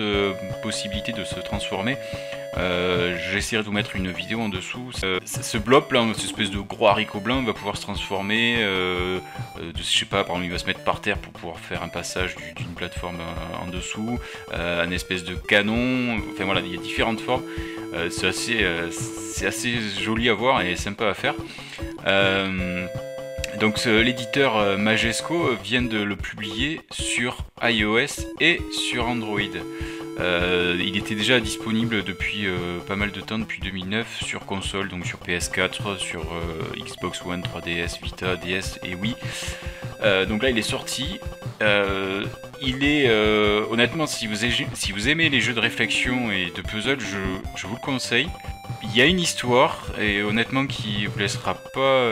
possibilités 0.61 1.13
de 1.13 1.23
se 1.23 1.39
transformer 1.39 1.97
euh, 2.55 3.17
j'essaierai 3.31 3.61
de 3.61 3.67
vous 3.67 3.73
mettre 3.73 3.95
une 3.95 4.11
vidéo 4.11 4.41
en 4.41 4.49
dessous. 4.49 4.91
ce 5.25 5.57
blob 5.57 5.91
là, 5.91 6.05
cette 6.15 6.25
espèce 6.25 6.49
de 6.49 6.59
gros 6.59 6.87
haricot 6.87 7.19
blanc, 7.19 7.43
va 7.43 7.53
pouvoir 7.53 7.77
se 7.77 7.81
transformer. 7.81 8.57
Euh, 8.59 9.19
euh, 9.59 9.71
je 9.75 9.83
sais 9.83 10.05
pas, 10.05 10.23
par 10.23 10.35
exemple, 10.37 10.45
il 10.45 10.51
va 10.51 10.57
se 10.57 10.65
mettre 10.65 10.83
par 10.83 11.01
terre 11.01 11.17
pour 11.17 11.33
pouvoir 11.33 11.59
faire 11.59 11.83
un 11.83 11.87
passage 11.89 12.35
d'une 12.55 12.73
plateforme 12.73 13.19
en 13.61 13.67
dessous. 13.67 14.19
un 14.53 14.91
espèce 14.91 15.23
de 15.23 15.35
canon. 15.35 16.17
Enfin 16.31 16.45
voilà, 16.45 16.61
il 16.61 16.73
y 16.73 16.77
a 16.77 16.81
différentes 16.81 17.19
formes. 17.19 17.43
c'est 18.09 18.27
assez, 18.27 18.65
assez 19.45 19.73
joli 20.01 20.29
à 20.29 20.33
voir 20.33 20.61
et 20.61 20.75
sympa 20.75 21.07
à 21.07 21.13
faire. 21.13 21.35
Donc 23.59 23.83
l'éditeur 23.85 24.77
Majesco 24.77 25.55
vient 25.63 25.81
de 25.81 25.97
le 25.97 26.15
publier 26.15 26.81
sur 26.91 27.37
iOS 27.61 28.23
et 28.39 28.61
sur 28.71 29.07
Android. 29.07 29.39
Euh, 30.19 30.75
il 30.79 30.97
était 30.97 31.15
déjà 31.15 31.39
disponible 31.39 32.03
depuis 32.03 32.47
euh, 32.47 32.79
pas 32.87 32.95
mal 32.95 33.11
de 33.11 33.21
temps, 33.21 33.37
depuis 33.37 33.59
2009, 33.61 34.23
sur 34.23 34.45
console, 34.45 34.89
donc 34.89 35.05
sur 35.05 35.19
PS4, 35.19 35.97
sur 35.97 36.21
euh, 36.21 36.83
Xbox 36.83 37.21
One, 37.23 37.41
3DS, 37.41 38.01
Vita, 38.01 38.35
DS 38.35 38.79
et 38.83 38.95
Wii. 38.95 39.15
donc 40.27 40.43
là, 40.43 40.49
il 40.49 40.57
est 40.57 40.61
sorti. 40.61 41.19
il 41.61 42.83
est 42.83 43.09
honnêtement, 43.69 44.07
si 44.07 44.27
vous, 44.27 44.43
aimez, 44.43 44.67
si 44.73 44.91
vous, 44.91 45.09
aimez 45.09 45.29
les 45.29 45.41
jeux 45.41 45.53
de 45.53 45.59
réflexion 45.59 46.31
et 46.31 46.51
de 46.55 46.61
puzzle, 46.61 46.99
je, 46.99 47.17
je, 47.55 47.67
vous 47.67 47.75
le 47.75 47.81
conseille. 47.81 48.29
Il 48.83 48.95
y 48.95 49.01
a 49.01 49.05
une 49.05 49.19
histoire 49.19 49.91
et 49.99 50.21
honnêtement 50.21 50.65
qui 50.65 51.05
vous 51.05 51.19
laissera 51.19 51.55
pas 51.73 52.03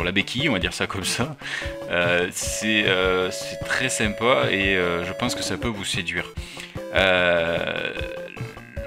la 0.00 0.12
béquille, 0.12 0.48
on 0.48 0.52
va 0.52 0.58
dire 0.58 0.72
ça 0.72 0.86
comme 0.86 1.04
ça. 1.04 1.36
Euh, 1.90 2.30
euh, 2.64 3.30
c'est 3.30 3.58
très 3.66 3.88
sympa 3.90 4.46
et 4.50 4.76
euh, 4.76 5.04
je 5.04 5.12
pense 5.12 5.34
que 5.34 5.42
ça 5.42 5.58
peut 5.58 5.68
vous 5.68 5.84
séduire. 5.84 6.32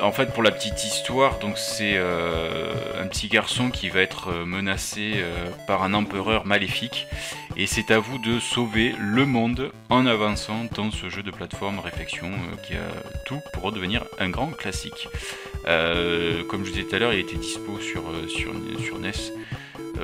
en 0.01 0.11
fait, 0.11 0.33
pour 0.33 0.43
la 0.43 0.51
petite 0.51 0.83
histoire, 0.83 1.39
donc 1.39 1.57
c'est 1.57 1.97
un 1.97 3.07
petit 3.07 3.27
garçon 3.27 3.69
qui 3.69 3.89
va 3.89 4.01
être 4.01 4.31
menacé 4.45 5.13
par 5.67 5.83
un 5.83 5.93
empereur 5.93 6.45
maléfique 6.45 7.07
et 7.57 7.65
c'est 7.65 7.91
à 7.91 7.99
vous 7.99 8.17
de 8.17 8.39
sauver 8.39 8.93
le 8.99 9.25
monde 9.25 9.71
en 9.89 10.05
avançant 10.05 10.65
dans 10.75 10.91
ce 10.91 11.09
jeu 11.09 11.23
de 11.23 11.31
plateforme 11.31 11.79
réflexion 11.79 12.29
qui 12.67 12.73
a 12.73 12.87
tout 13.25 13.39
pour 13.53 13.63
redevenir 13.63 14.03
un 14.19 14.29
grand 14.29 14.51
classique. 14.51 15.07
comme 15.63 16.65
je 16.65 16.71
disais 16.71 16.83
tout 16.83 16.95
à 16.95 16.99
l'heure, 16.99 17.13
il 17.13 17.19
était 17.19 17.37
dispo 17.37 17.79
sur, 17.79 18.03
sur, 18.29 18.51
sur 18.79 18.99
NES. 18.99 19.11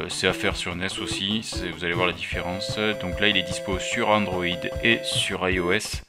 C'est 0.10 0.28
à 0.28 0.34
faire 0.34 0.56
sur 0.56 0.76
NES 0.76 1.00
aussi, 1.02 1.42
vous 1.76 1.84
allez 1.84 1.94
voir 1.94 2.08
la 2.08 2.14
différence. 2.14 2.78
Donc 3.02 3.20
là 3.20 3.28
il 3.28 3.38
est 3.38 3.44
dispo 3.44 3.80
sur 3.80 4.10
Android 4.10 4.46
et 4.84 5.00
sur 5.04 5.48
iOS 5.48 6.02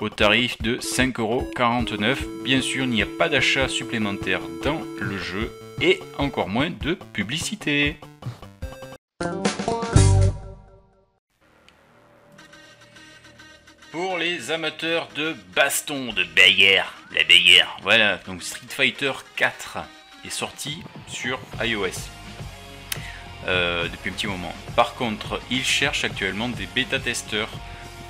au 0.00 0.08
tarif 0.08 0.60
de 0.62 0.76
5,49€. 0.76 2.16
Bien 2.44 2.60
sûr 2.60 2.84
il 2.84 2.90
n'y 2.90 3.02
a 3.02 3.06
pas 3.18 3.28
d'achat 3.28 3.68
supplémentaire 3.68 4.40
dans 4.62 4.80
le 5.00 5.18
jeu 5.18 5.52
et 5.80 6.00
encore 6.18 6.48
moins 6.48 6.70
de 6.70 6.94
publicité. 7.12 7.96
Pour 13.90 14.18
les 14.18 14.50
amateurs 14.50 15.08
de 15.16 15.34
baston, 15.54 16.12
de 16.12 16.24
bagarre, 16.36 16.94
la 17.12 17.24
bagarre, 17.24 17.78
voilà, 17.82 18.18
donc 18.18 18.42
Street 18.42 18.66
Fighter 18.68 19.12
4 19.36 19.78
est 20.24 20.30
sorti 20.30 20.82
sur 21.08 21.38
iOS 21.62 22.17
euh, 23.48 23.88
depuis 23.88 24.10
un 24.10 24.12
petit 24.12 24.26
moment. 24.26 24.54
Par 24.76 24.94
contre, 24.94 25.40
il 25.50 25.64
cherche 25.64 26.04
actuellement 26.04 26.50
des 26.50 26.66
bêta-testeurs 26.66 27.48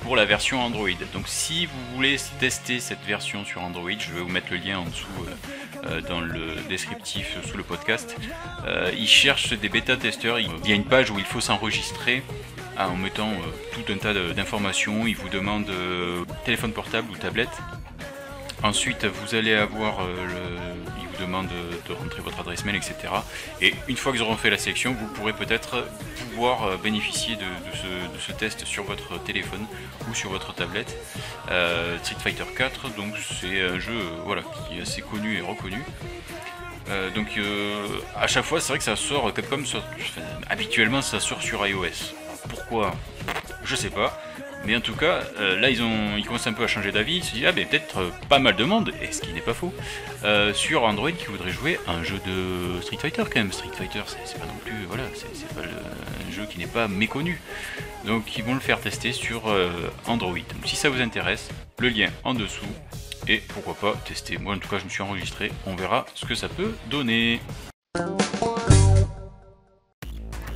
pour 0.01 0.17
la 0.17 0.25
version 0.25 0.61
Android. 0.61 0.89
Donc 1.13 1.27
si 1.27 1.65
vous 1.65 1.95
voulez 1.95 2.17
tester 2.39 2.81
cette 2.81 3.01
version 3.05 3.45
sur 3.45 3.61
Android, 3.61 3.91
je 3.97 4.11
vais 4.11 4.19
vous 4.19 4.27
mettre 4.27 4.47
le 4.51 4.57
lien 4.57 4.79
en 4.79 4.85
dessous 4.85 5.07
euh, 5.21 5.85
euh, 5.85 6.01
dans 6.01 6.19
le 6.19 6.55
descriptif 6.67 7.37
sous 7.49 7.55
le 7.55 7.63
podcast. 7.63 8.17
il 8.93 9.07
cherche 9.07 9.53
des 9.53 9.69
bêta-testeurs. 9.69 10.39
Il 10.39 10.49
y 10.67 10.73
a 10.73 10.75
une 10.75 10.83
page 10.83 11.09
où 11.09 11.17
il 11.19 11.25
faut 11.25 11.41
s'enregistrer 11.41 12.21
en 12.77 12.95
mettant 12.95 13.31
tout 13.73 13.93
un 13.93 13.97
tas 13.97 14.13
d'informations. 14.13 15.07
Il 15.07 15.15
vous 15.15 15.29
demande 15.29 15.71
téléphone 16.43 16.73
portable 16.73 17.09
ou 17.11 17.15
tablette. 17.15 17.57
Ensuite, 18.61 19.05
vous 19.05 19.35
allez 19.35 19.53
avoir 19.53 20.05
le, 20.05 20.98
demande 21.19 21.47
de, 21.47 21.93
rentrer 21.93 22.21
votre 22.21 22.39
adresse 22.39 22.65
mail, 22.65 22.75
etc. 22.75 22.95
Et 23.61 23.73
une 23.87 23.97
fois 23.97 24.11
qu'ils 24.11 24.21
auront 24.21 24.35
fait 24.35 24.49
la 24.49 24.57
sélection, 24.57 24.93
vous 24.93 25.07
pourrez 25.07 25.33
peut-être 25.33 25.85
pouvoir 26.29 26.63
euh, 26.63 26.77
bénéficier 26.77 27.35
de, 27.35 27.45
ce, 28.19 28.31
test 28.31 28.65
sur 28.65 28.83
votre 28.83 29.21
téléphone 29.23 29.65
ou 30.09 30.13
sur 30.13 30.29
votre 30.29 30.53
tablette. 30.53 30.95
Euh, 31.51 31.97
Street 31.99 32.15
Fighter 32.19 32.45
4, 32.55 32.95
donc 32.95 33.13
c'est 33.17 33.61
un 33.61 33.79
jeu 33.79 33.93
euh, 33.93 34.21
voilà, 34.25 34.43
qui 34.43 34.77
est 34.77 34.81
assez 34.81 35.01
connu 35.01 35.37
et 35.37 35.41
reconnu. 35.41 35.83
donc 37.15 37.27
à 38.15 38.27
chaque 38.27 38.45
fois, 38.45 38.59
c'est 38.59 38.69
vrai 38.69 38.77
que 38.77 38.83
ça 38.83 38.95
sort, 38.95 39.33
Capcom 39.33 39.63
sort, 39.65 39.83
habituellement 40.49 41.01
ça 41.01 41.19
sort 41.19 41.41
sur 41.41 41.65
iOS. 41.67 42.15
Pourquoi? 42.49 42.95
Je 43.63 43.75
sais 43.75 43.89
pas. 43.91 44.19
Mais 44.65 44.75
en 44.75 44.81
tout 44.81 44.95
cas, 44.95 45.21
euh, 45.39 45.59
là 45.59 45.69
ils 45.69 45.81
ont, 45.81 46.17
ils 46.17 46.25
commencent 46.25 46.47
un 46.47 46.53
peu 46.53 46.63
à 46.63 46.67
changer 46.67 46.91
d'avis. 46.91 47.17
Ils 47.17 47.23
se 47.23 47.33
disent 47.33 47.45
ah 47.47 47.51
ben 47.51 47.65
peut-être 47.65 47.99
euh, 47.99 48.09
pas 48.27 48.39
mal 48.39 48.55
de 48.55 48.63
monde, 48.63 48.91
et 49.01 49.11
ce 49.11 49.21
qui 49.21 49.33
n'est 49.33 49.41
pas 49.41 49.53
faux, 49.53 49.73
euh, 50.23 50.53
sur 50.53 50.83
Android 50.83 51.11
qui 51.11 51.25
voudrait 51.25 51.51
jouer 51.51 51.79
un 51.87 52.03
jeu 52.03 52.19
de 52.25 52.81
Street 52.81 52.97
Fighter 52.97 53.23
quand 53.23 53.39
même. 53.39 53.51
Street 53.51 53.71
Fighter, 53.73 54.01
c'est 54.05 54.39
pas 54.39 54.45
non 54.45 54.57
plus, 54.63 54.85
voilà, 54.87 55.03
c'est 55.13 55.55
pas 55.55 55.61
un 55.61 56.31
jeu 56.31 56.45
qui 56.49 56.59
n'est 56.59 56.67
pas 56.67 56.87
méconnu. 56.87 57.41
Donc 58.05 58.37
ils 58.37 58.43
vont 58.43 58.53
le 58.53 58.59
faire 58.59 58.79
tester 58.79 59.11
sur 59.11 59.43
Android. 60.05 60.33
Donc 60.33 60.65
si 60.65 60.75
ça 60.75 60.89
vous 60.89 61.01
intéresse, 61.01 61.49
le 61.79 61.89
lien 61.89 62.09
en 62.23 62.33
dessous. 62.33 62.65
Et 63.27 63.37
pourquoi 63.37 63.75
pas 63.75 63.97
tester. 64.05 64.37
Moi 64.37 64.55
en 64.55 64.57
tout 64.57 64.69
cas 64.69 64.79
je 64.79 64.85
me 64.85 64.89
suis 64.89 65.03
enregistré. 65.03 65.51
On 65.65 65.75
verra 65.75 66.05
ce 66.15 66.25
que 66.25 66.35
ça 66.35 66.47
peut 66.47 66.73
donner. 66.89 67.39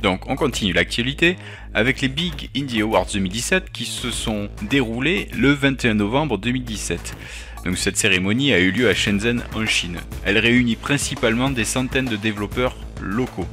Donc 0.04 0.28
on 0.28 0.36
continue 0.36 0.74
l'actualité 0.74 1.38
avec 1.72 2.02
les 2.02 2.08
Big 2.08 2.50
Indie 2.54 2.82
Awards 2.82 3.06
2017 3.10 3.72
qui 3.72 3.86
se 3.86 4.10
sont 4.10 4.50
déroulés 4.60 5.28
le 5.34 5.50
21 5.54 5.94
novembre 5.94 6.36
2017. 6.36 7.16
Donc 7.64 7.78
cette 7.78 7.96
cérémonie 7.96 8.52
a 8.52 8.58
eu 8.58 8.70
lieu 8.70 8.90
à 8.90 8.92
Shenzhen 8.92 9.42
en 9.54 9.64
Chine. 9.64 9.96
Elle 10.26 10.36
réunit 10.36 10.76
principalement 10.76 11.48
des 11.48 11.64
centaines 11.64 12.04
de 12.04 12.16
développeurs 12.16 12.76
locaux. 13.00 13.48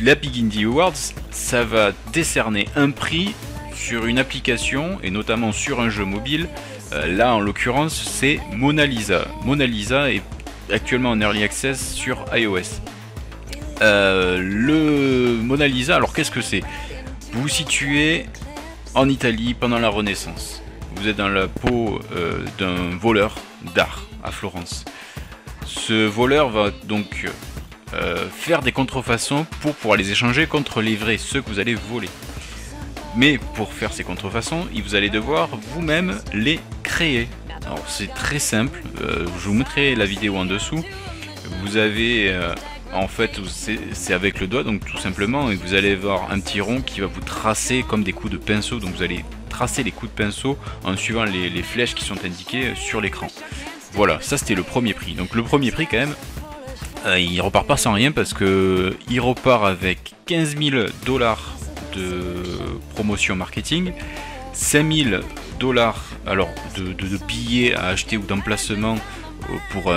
La 0.00 0.14
Big 0.14 0.38
Indie 0.38 0.62
Awards, 0.62 0.92
ça 1.32 1.64
va 1.64 1.90
décerner 2.12 2.68
un 2.76 2.92
prix 2.92 3.34
sur 3.74 4.06
une 4.06 4.20
application 4.20 5.00
et 5.02 5.10
notamment 5.10 5.50
sur 5.50 5.80
un 5.80 5.90
jeu 5.90 6.04
mobile. 6.04 6.46
Euh, 6.92 7.08
là 7.08 7.34
en 7.34 7.40
l'occurrence 7.40 8.00
c'est 8.00 8.38
Mona 8.52 8.86
Lisa. 8.86 9.26
Mona 9.42 9.66
Lisa 9.66 10.12
est 10.12 10.22
actuellement 10.70 11.10
en 11.10 11.20
early 11.20 11.42
access 11.42 11.94
sur 11.94 12.24
iOS. 12.32 12.80
Euh, 13.82 14.38
le 14.40 15.36
Mona 15.42 15.66
Lisa, 15.66 15.96
alors 15.96 16.12
qu'est-ce 16.12 16.30
que 16.30 16.40
c'est? 16.40 16.62
Vous 17.32 17.42
vous 17.42 17.48
situez 17.48 18.26
en 18.94 19.08
Italie 19.08 19.54
pendant 19.54 19.78
la 19.78 19.88
Renaissance. 19.88 20.62
Vous 20.96 21.08
êtes 21.08 21.16
dans 21.16 21.28
la 21.28 21.48
peau 21.48 21.98
euh, 22.14 22.44
d'un 22.58 22.96
voleur 22.96 23.34
d'art 23.74 24.04
à 24.22 24.30
Florence. 24.30 24.84
Ce 25.66 26.06
voleur 26.06 26.50
va 26.50 26.70
donc 26.84 27.26
euh, 27.94 28.28
faire 28.30 28.62
des 28.62 28.72
contrefaçons 28.72 29.44
pour 29.60 29.74
pouvoir 29.74 29.96
les 29.96 30.12
échanger 30.12 30.46
contre 30.46 30.80
les 30.80 30.94
vrais, 30.94 31.18
ceux 31.18 31.42
que 31.42 31.50
vous 31.50 31.58
allez 31.58 31.74
voler. 31.74 32.08
Mais 33.16 33.38
pour 33.54 33.72
faire 33.72 33.92
ces 33.92 34.04
contrefaçons, 34.04 34.66
vous 34.84 34.94
allez 34.94 35.10
devoir 35.10 35.48
vous-même 35.72 36.20
les 36.32 36.60
créer. 36.82 37.28
Alors 37.66 37.84
c'est 37.88 38.12
très 38.12 38.40
simple, 38.40 38.82
je 38.98 39.48
vous 39.48 39.54
mettrai 39.54 39.94
la 39.94 40.04
vidéo 40.04 40.36
en 40.36 40.44
dessous. 40.44 40.84
Vous 41.62 41.76
avez 41.76 42.36
en 42.94 43.08
fait, 43.08 43.40
c'est 43.92 44.14
avec 44.14 44.40
le 44.40 44.46
doigt, 44.46 44.62
donc 44.62 44.84
tout 44.86 44.98
simplement, 44.98 45.50
et 45.50 45.56
vous 45.56 45.74
allez 45.74 45.92
avoir 45.92 46.30
un 46.30 46.40
petit 46.40 46.60
rond 46.60 46.80
qui 46.80 47.00
va 47.00 47.06
vous 47.06 47.20
tracer 47.20 47.84
comme 47.86 48.04
des 48.04 48.12
coups 48.12 48.32
de 48.32 48.38
pinceau. 48.38 48.78
Donc 48.78 48.94
vous 48.94 49.02
allez 49.02 49.24
tracer 49.48 49.82
les 49.82 49.90
coups 49.90 50.12
de 50.12 50.16
pinceau 50.16 50.56
en 50.84 50.96
suivant 50.96 51.24
les, 51.24 51.62
flèches 51.62 51.94
qui 51.94 52.04
sont 52.04 52.24
indiquées 52.24 52.72
sur 52.76 53.00
l'écran. 53.00 53.26
Voilà, 53.92 54.18
ça 54.20 54.38
c'était 54.38 54.54
le 54.54 54.62
premier 54.62 54.94
prix. 54.94 55.14
Donc 55.14 55.34
le 55.34 55.42
premier 55.42 55.70
prix 55.70 55.86
quand 55.86 55.98
même, 55.98 56.14
euh, 57.06 57.18
il 57.18 57.40
repart 57.40 57.66
pas 57.66 57.76
sans 57.76 57.92
rien 57.92 58.12
parce 58.12 58.32
que 58.32 58.96
il 59.08 59.20
repart 59.20 59.64
avec 59.64 60.14
15 60.26 60.56
000 60.56 60.86
dollars 61.04 61.56
de 61.94 62.42
promotion 62.94 63.36
marketing, 63.36 63.92
5 64.52 64.92
000 64.92 65.22
dollars 65.60 66.04
alors 66.26 66.50
de, 66.76 66.92
billets 67.26 67.74
à 67.74 67.86
acheter 67.86 68.16
ou 68.16 68.22
d'emplacement 68.22 68.94
euh, 68.94 69.56
pour 69.70 69.92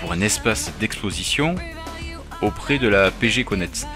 pour 0.00 0.12
un 0.12 0.20
espace 0.20 0.70
d'exposition 0.80 1.56
auprès 2.42 2.78
de 2.78 2.88
la 2.88 3.10
PG 3.10 3.44
Connect. 3.44 3.86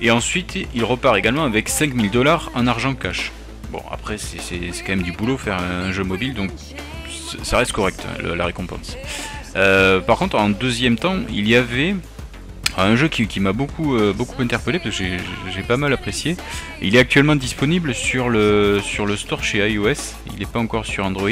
Et 0.00 0.10
ensuite, 0.10 0.58
il 0.74 0.84
repart 0.84 1.16
également 1.16 1.44
avec 1.44 1.68
5000 1.68 2.10
dollars 2.10 2.50
en 2.54 2.66
argent 2.66 2.94
cash. 2.94 3.32
Bon, 3.70 3.82
après, 3.90 4.18
c'est 4.18 4.38
quand 4.84 4.90
même 4.90 5.02
du 5.02 5.12
boulot 5.12 5.38
faire 5.38 5.58
un 5.58 5.90
jeu 5.90 6.04
mobile, 6.04 6.34
donc 6.34 6.50
ça 7.42 7.58
reste 7.58 7.72
correct, 7.72 8.06
hein, 8.06 8.34
la 8.36 8.46
récompense. 8.46 8.96
Euh, 9.56 10.00
par 10.00 10.18
contre, 10.18 10.36
en 10.36 10.50
deuxième 10.50 10.96
temps, 10.96 11.16
il 11.30 11.48
y 11.48 11.56
avait 11.56 11.96
un 12.76 12.94
jeu 12.94 13.08
qui, 13.08 13.40
m'a 13.40 13.52
beaucoup, 13.52 13.96
euh, 13.96 14.12
beaucoup 14.12 14.42
interpellé 14.42 14.78
parce 14.78 14.98
que 14.98 15.04
j'ai 15.54 15.62
pas 15.62 15.78
mal 15.78 15.92
apprécié. 15.94 16.36
Il 16.82 16.94
est 16.94 16.98
actuellement 16.98 17.36
disponible 17.36 17.94
sur 17.94 18.28
le, 18.28 18.80
sur 18.84 19.06
le 19.06 19.16
store 19.16 19.42
chez 19.42 19.66
iOS, 19.66 19.94
il 20.30 20.38
n'est 20.38 20.46
pas 20.46 20.58
encore 20.58 20.84
sur 20.84 21.06
Android. 21.06 21.30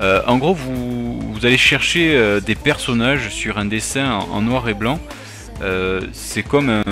Euh, 0.00 0.20
en 0.26 0.36
gros, 0.36 0.54
vous, 0.54 1.20
vous 1.20 1.46
allez 1.46 1.56
chercher 1.56 2.38
des 2.44 2.54
personnages 2.54 3.30
sur 3.30 3.56
un 3.58 3.64
dessin 3.64 4.12
en 4.12 4.42
noir 4.42 4.68
et 4.68 4.74
blanc 4.74 5.00
c'est 6.12 6.42
comme 6.42 6.70
un, 6.70 6.84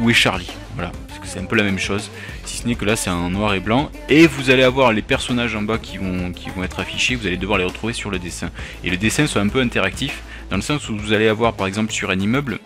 où, 0.00 0.10
est 0.10 0.14
Charlie 0.14 0.50
Voilà, 0.74 0.92
c'est 1.24 1.40
un 1.40 1.44
peu 1.44 1.56
la 1.56 1.62
même 1.62 1.78
chose, 1.78 2.10
si 2.44 2.58
ce 2.58 2.66
n'est 2.66 2.74
que 2.74 2.84
là 2.84 2.96
c'est 2.96 3.10
en 3.10 3.30
noir 3.30 3.54
et 3.54 3.60
blanc, 3.60 3.90
et 4.08 4.26
vous 4.26 4.50
allez 4.50 4.62
avoir 4.62 4.92
les 4.92 5.02
personnages 5.02 5.54
en 5.54 5.62
bas 5.62 5.78
qui 5.78 5.98
vont, 5.98 6.32
qui 6.32 6.50
vont 6.50 6.64
être 6.64 6.80
affichés, 6.80 7.14
vous 7.14 7.26
allez 7.26 7.36
devoir 7.36 7.58
les 7.58 7.64
retrouver 7.64 7.92
sur 7.92 8.10
le 8.10 8.18
dessin. 8.18 8.50
Et 8.84 8.90
le 8.90 8.96
dessin 8.96 9.26
sont 9.26 9.40
un 9.40 9.48
peu 9.48 9.60
interactif, 9.60 10.22
dans 10.50 10.56
le 10.56 10.62
sens 10.62 10.88
où 10.88 10.96
vous 10.96 11.12
allez 11.12 11.28
avoir 11.28 11.54
par 11.54 11.66
exemple 11.66 11.92
sur 11.92 12.10
un 12.10 12.18
immeuble 12.18 12.58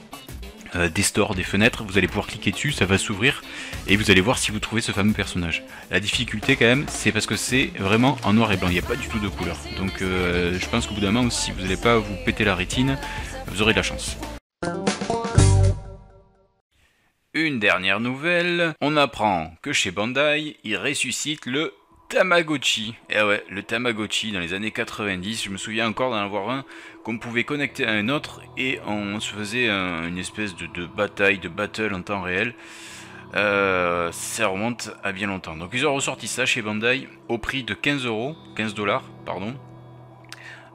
euh, 0.77 0.89
des 0.89 1.03
stores, 1.03 1.35
des 1.35 1.43
fenêtres, 1.43 1.83
vous 1.83 1.99
allez 1.99 2.07
pouvoir 2.07 2.29
cliquer 2.29 2.53
dessus, 2.53 2.71
ça 2.71 2.87
va 2.87 2.97
s'ouvrir. 2.97 3.43
Et 3.89 3.97
vous 3.97 4.11
allez 4.11 4.21
voir 4.21 4.39
si 4.39 4.53
vous 4.53 4.61
trouvez 4.61 4.81
ce 4.81 4.93
fameux 4.93 5.13
personnage. 5.13 5.65
La 5.91 5.99
difficulté 5.99 6.55
quand 6.55 6.67
même, 6.67 6.85
c'est 6.89 7.11
parce 7.11 7.27
que 7.27 7.35
c'est 7.35 7.71
vraiment 7.79 8.17
en 8.23 8.35
noir 8.35 8.53
et 8.53 8.57
blanc, 8.57 8.69
il 8.69 8.75
n'y 8.75 8.79
a 8.79 8.83
pas 8.83 8.95
du 8.95 9.09
tout 9.09 9.19
de 9.19 9.29
couleur. 9.29 9.57
Donc 9.79 10.01
euh, 10.03 10.57
je 10.61 10.67
pense 10.69 10.87
qu'au 10.87 10.95
bout 10.95 11.01
d'un 11.01 11.11
moment, 11.11 11.31
si 11.31 11.51
vous 11.51 11.63
n'allez 11.63 11.77
pas 11.77 11.99
vous 11.99 12.15
péter 12.25 12.45
la 12.45 12.55
rétine, 12.55 12.99
vous 13.51 13.63
aurez 13.63 13.73
de 13.73 13.79
la 13.79 13.83
chance. 13.83 14.17
Une 17.33 17.61
dernière 17.61 18.01
nouvelle, 18.01 18.75
on 18.81 18.97
apprend 18.97 19.55
que 19.63 19.73
chez 19.73 19.91
Bandai, 19.91 20.57
ils 20.65 20.77
ressuscitent 20.77 21.47
le 21.47 21.73
Tamagotchi. 22.09 22.97
Eh 23.09 23.23
ouais, 23.23 23.45
le 23.49 23.63
Tamagotchi 23.63 24.33
dans 24.33 24.41
les 24.41 24.53
années 24.53 24.73
90, 24.73 25.45
je 25.45 25.51
me 25.51 25.57
souviens 25.57 25.87
encore 25.89 26.11
d'en 26.11 26.17
avoir 26.17 26.51
un 26.51 26.65
qu'on 27.05 27.19
pouvait 27.19 27.45
connecter 27.45 27.87
à 27.87 27.93
un 27.93 28.09
autre 28.09 28.41
et 28.57 28.81
on 28.85 29.21
se 29.21 29.33
faisait 29.33 29.69
une 29.71 30.19
espèce 30.19 30.57
de, 30.57 30.87
bataille, 30.87 31.39
de 31.39 31.49
battle 31.49 31.95
en 31.95 32.03
temps 32.03 32.23
réel. 32.23 32.55
Euh, 33.37 34.11
ça 34.11 34.49
remonte 34.49 34.91
à 35.05 35.13
bien 35.13 35.29
longtemps. 35.29 35.57
Donc 35.57 35.71
ils 35.73 35.87
ont 35.87 35.95
ressorti 35.95 36.27
ça 36.27 36.47
chez 36.47 36.63
Bandai 36.63 37.09
au 37.29 37.39
prix 37.39 37.63
de 37.63 37.75
15 37.75 38.05
euros, 38.07 38.35
15 38.57 38.75
dollars, 38.75 39.05
pardon. 39.25 39.55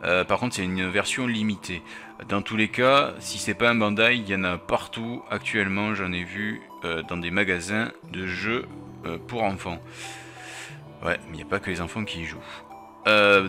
Euh, 0.06 0.24
par 0.24 0.40
contre, 0.40 0.56
c'est 0.56 0.64
une 0.64 0.88
version 0.90 1.28
limitée. 1.28 1.82
Dans 2.30 2.42
tous 2.42 2.56
les 2.56 2.70
cas, 2.70 3.14
si 3.20 3.38
c'est 3.38 3.54
pas 3.54 3.70
un 3.70 3.76
Bandai, 3.76 4.18
il 4.18 4.30
y 4.30 4.36
en 4.36 4.44
a 4.44 4.58
partout 4.58 5.22
actuellement. 5.30 5.94
J'en 5.94 6.12
ai 6.12 6.24
vu 6.24 6.62
euh, 6.84 7.02
dans 7.04 7.18
des 7.18 7.32
magasins 7.32 7.92
de 8.12 8.26
jeux 8.26 8.66
euh, 9.06 9.18
pour 9.28 9.44
enfants. 9.44 9.80
Ouais, 11.04 11.20
mais 11.28 11.34
il 11.34 11.38
n'y 11.38 11.44
a 11.44 11.46
pas 11.46 11.60
que 11.60 11.70
les 11.70 11.82
enfants 11.82 12.06
qui 12.06 12.22
y 12.22 12.26
jouent. 12.26 12.38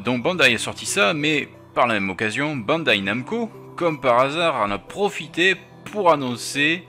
donc 0.01 0.23
Bandai 0.23 0.55
a 0.55 0.59
sorti 0.59 0.85
ça, 0.85 1.15
mais 1.15 1.49
par 1.75 1.87
la 1.87 1.95
même 1.95 2.11
occasion, 2.11 2.57
Bandai 2.57 3.01
Namco, 3.01 3.51
comme 3.77 4.01
par 4.01 4.19
hasard, 4.19 4.57
en 4.57 4.71
a 4.71 4.79
profité 4.79 5.57
pour 5.85 6.11
annoncer 6.11 6.87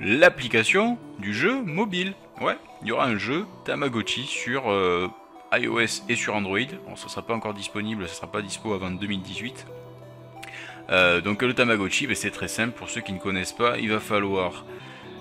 l'application 0.00 0.98
du 1.18 1.32
jeu 1.32 1.62
mobile. 1.62 2.14
Ouais, 2.40 2.56
il 2.82 2.88
y 2.88 2.92
aura 2.92 3.06
un 3.06 3.16
jeu 3.16 3.46
Tamagotchi 3.64 4.24
sur 4.24 4.70
euh, 4.70 5.08
iOS 5.52 6.04
et 6.08 6.16
sur 6.16 6.34
Android. 6.34 6.58
Bon, 6.88 6.96
ça 6.96 7.08
sera 7.08 7.22
pas 7.22 7.34
encore 7.34 7.54
disponible, 7.54 8.08
ça 8.08 8.14
sera 8.14 8.26
pas 8.26 8.42
dispo 8.42 8.72
avant 8.72 8.90
2018. 8.90 9.66
Euh, 10.90 11.20
donc 11.20 11.42
le 11.42 11.54
Tamagotchi, 11.54 12.06
ben, 12.06 12.16
c'est 12.16 12.30
très 12.30 12.48
simple 12.48 12.72
pour 12.72 12.90
ceux 12.90 13.00
qui 13.00 13.12
ne 13.12 13.18
connaissent 13.18 13.52
pas. 13.52 13.78
Il 13.78 13.90
va 13.90 14.00
falloir 14.00 14.64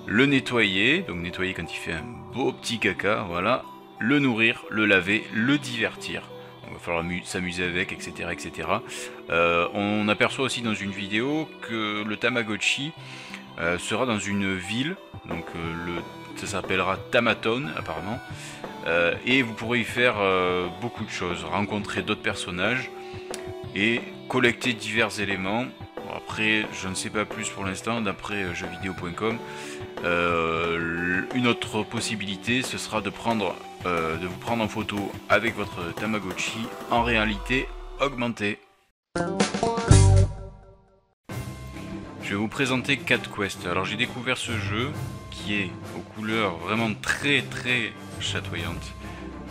le 0.05 0.25
nettoyer, 0.25 1.01
donc 1.01 1.17
nettoyer 1.17 1.53
quand 1.53 1.72
il 1.72 1.77
fait 1.77 1.93
un 1.93 2.05
beau 2.34 2.51
petit 2.51 2.79
caca, 2.79 3.25
voilà. 3.27 3.63
Le 4.00 4.20
nourrir, 4.20 4.65
le 4.70 4.86
laver, 4.86 5.24
le 5.34 5.58
divertir. 5.58 6.24
il 6.67 6.74
va 6.74 6.79
falloir 6.79 7.05
s'amuser 7.24 7.63
avec, 7.63 7.93
etc. 7.93 8.29
etc. 8.32 8.67
Euh, 9.29 9.67
on 9.74 10.08
aperçoit 10.10 10.46
aussi 10.46 10.62
dans 10.62 10.74
une 10.74 10.91
vidéo 10.91 11.48
que 11.62 12.03
le 12.03 12.17
Tamagotchi 12.17 12.91
euh, 13.60 13.77
sera 13.77 14.05
dans 14.05 14.20
une 14.20 14.55
ville, 14.55 14.98
donc 15.29 15.46
ça 16.36 16.48
s'appellera 16.48 16.98
Tamaton 17.12 17.67
apparemment, 17.77 18.20
et 19.25 19.41
vous 19.41 19.53
pourrez 19.53 19.79
y 19.79 19.84
faire 19.86 20.15
beaucoup 20.82 21.05
de 21.05 21.10
choses, 21.10 21.46
rencontrer 21.46 22.01
d'autres 22.01 22.22
personnages, 22.22 22.89
et 23.75 24.01
collecter 24.34 24.74
divers 24.74 25.20
éléments. 25.20 25.68
après, 26.12 26.66
je 26.74 26.88
ne 26.88 26.96
sais 26.96 27.12
pas 27.12 27.24
plus 27.24 27.50
pour 27.50 27.66
l'instant, 27.66 28.02
d'après 28.02 28.46
euh, 28.46 28.54
jeuxvideo.com. 28.56 29.38
Euh, 30.04 31.22
une 31.36 31.46
autre 31.46 31.84
possibilité, 31.84 32.63
ce 32.63 32.80
sera 32.80 33.02
de, 33.02 33.12
prendre, 33.12 33.56
euh, 33.86 34.18
de 34.18 34.25
vous 34.25 34.38
prendre 34.38 34.63
en 34.63 34.68
photo 34.68 35.12
avec 35.30 35.56
votre 35.56 35.94
Tamagotchi 35.94 36.58
en 36.90 37.04
réalité 37.04 37.68
augmentée. 38.02 38.58
Je 42.24 42.30
vais 42.30 42.36
vous 42.36 42.48
présenter 42.48 42.98
Cat 42.98 43.20
Quest. 43.38 43.68
Alors 43.68 43.86
j'ai 43.86 43.98
découvert 43.98 44.40
ce 44.40 44.58
jeu 44.58 44.90
qui 45.30 45.54
est 45.54 45.70
aux 45.96 46.02
couleurs 46.16 46.58
vraiment 46.58 46.92
très 46.96 47.44
très 47.44 47.94
chatoyantes, 48.20 48.96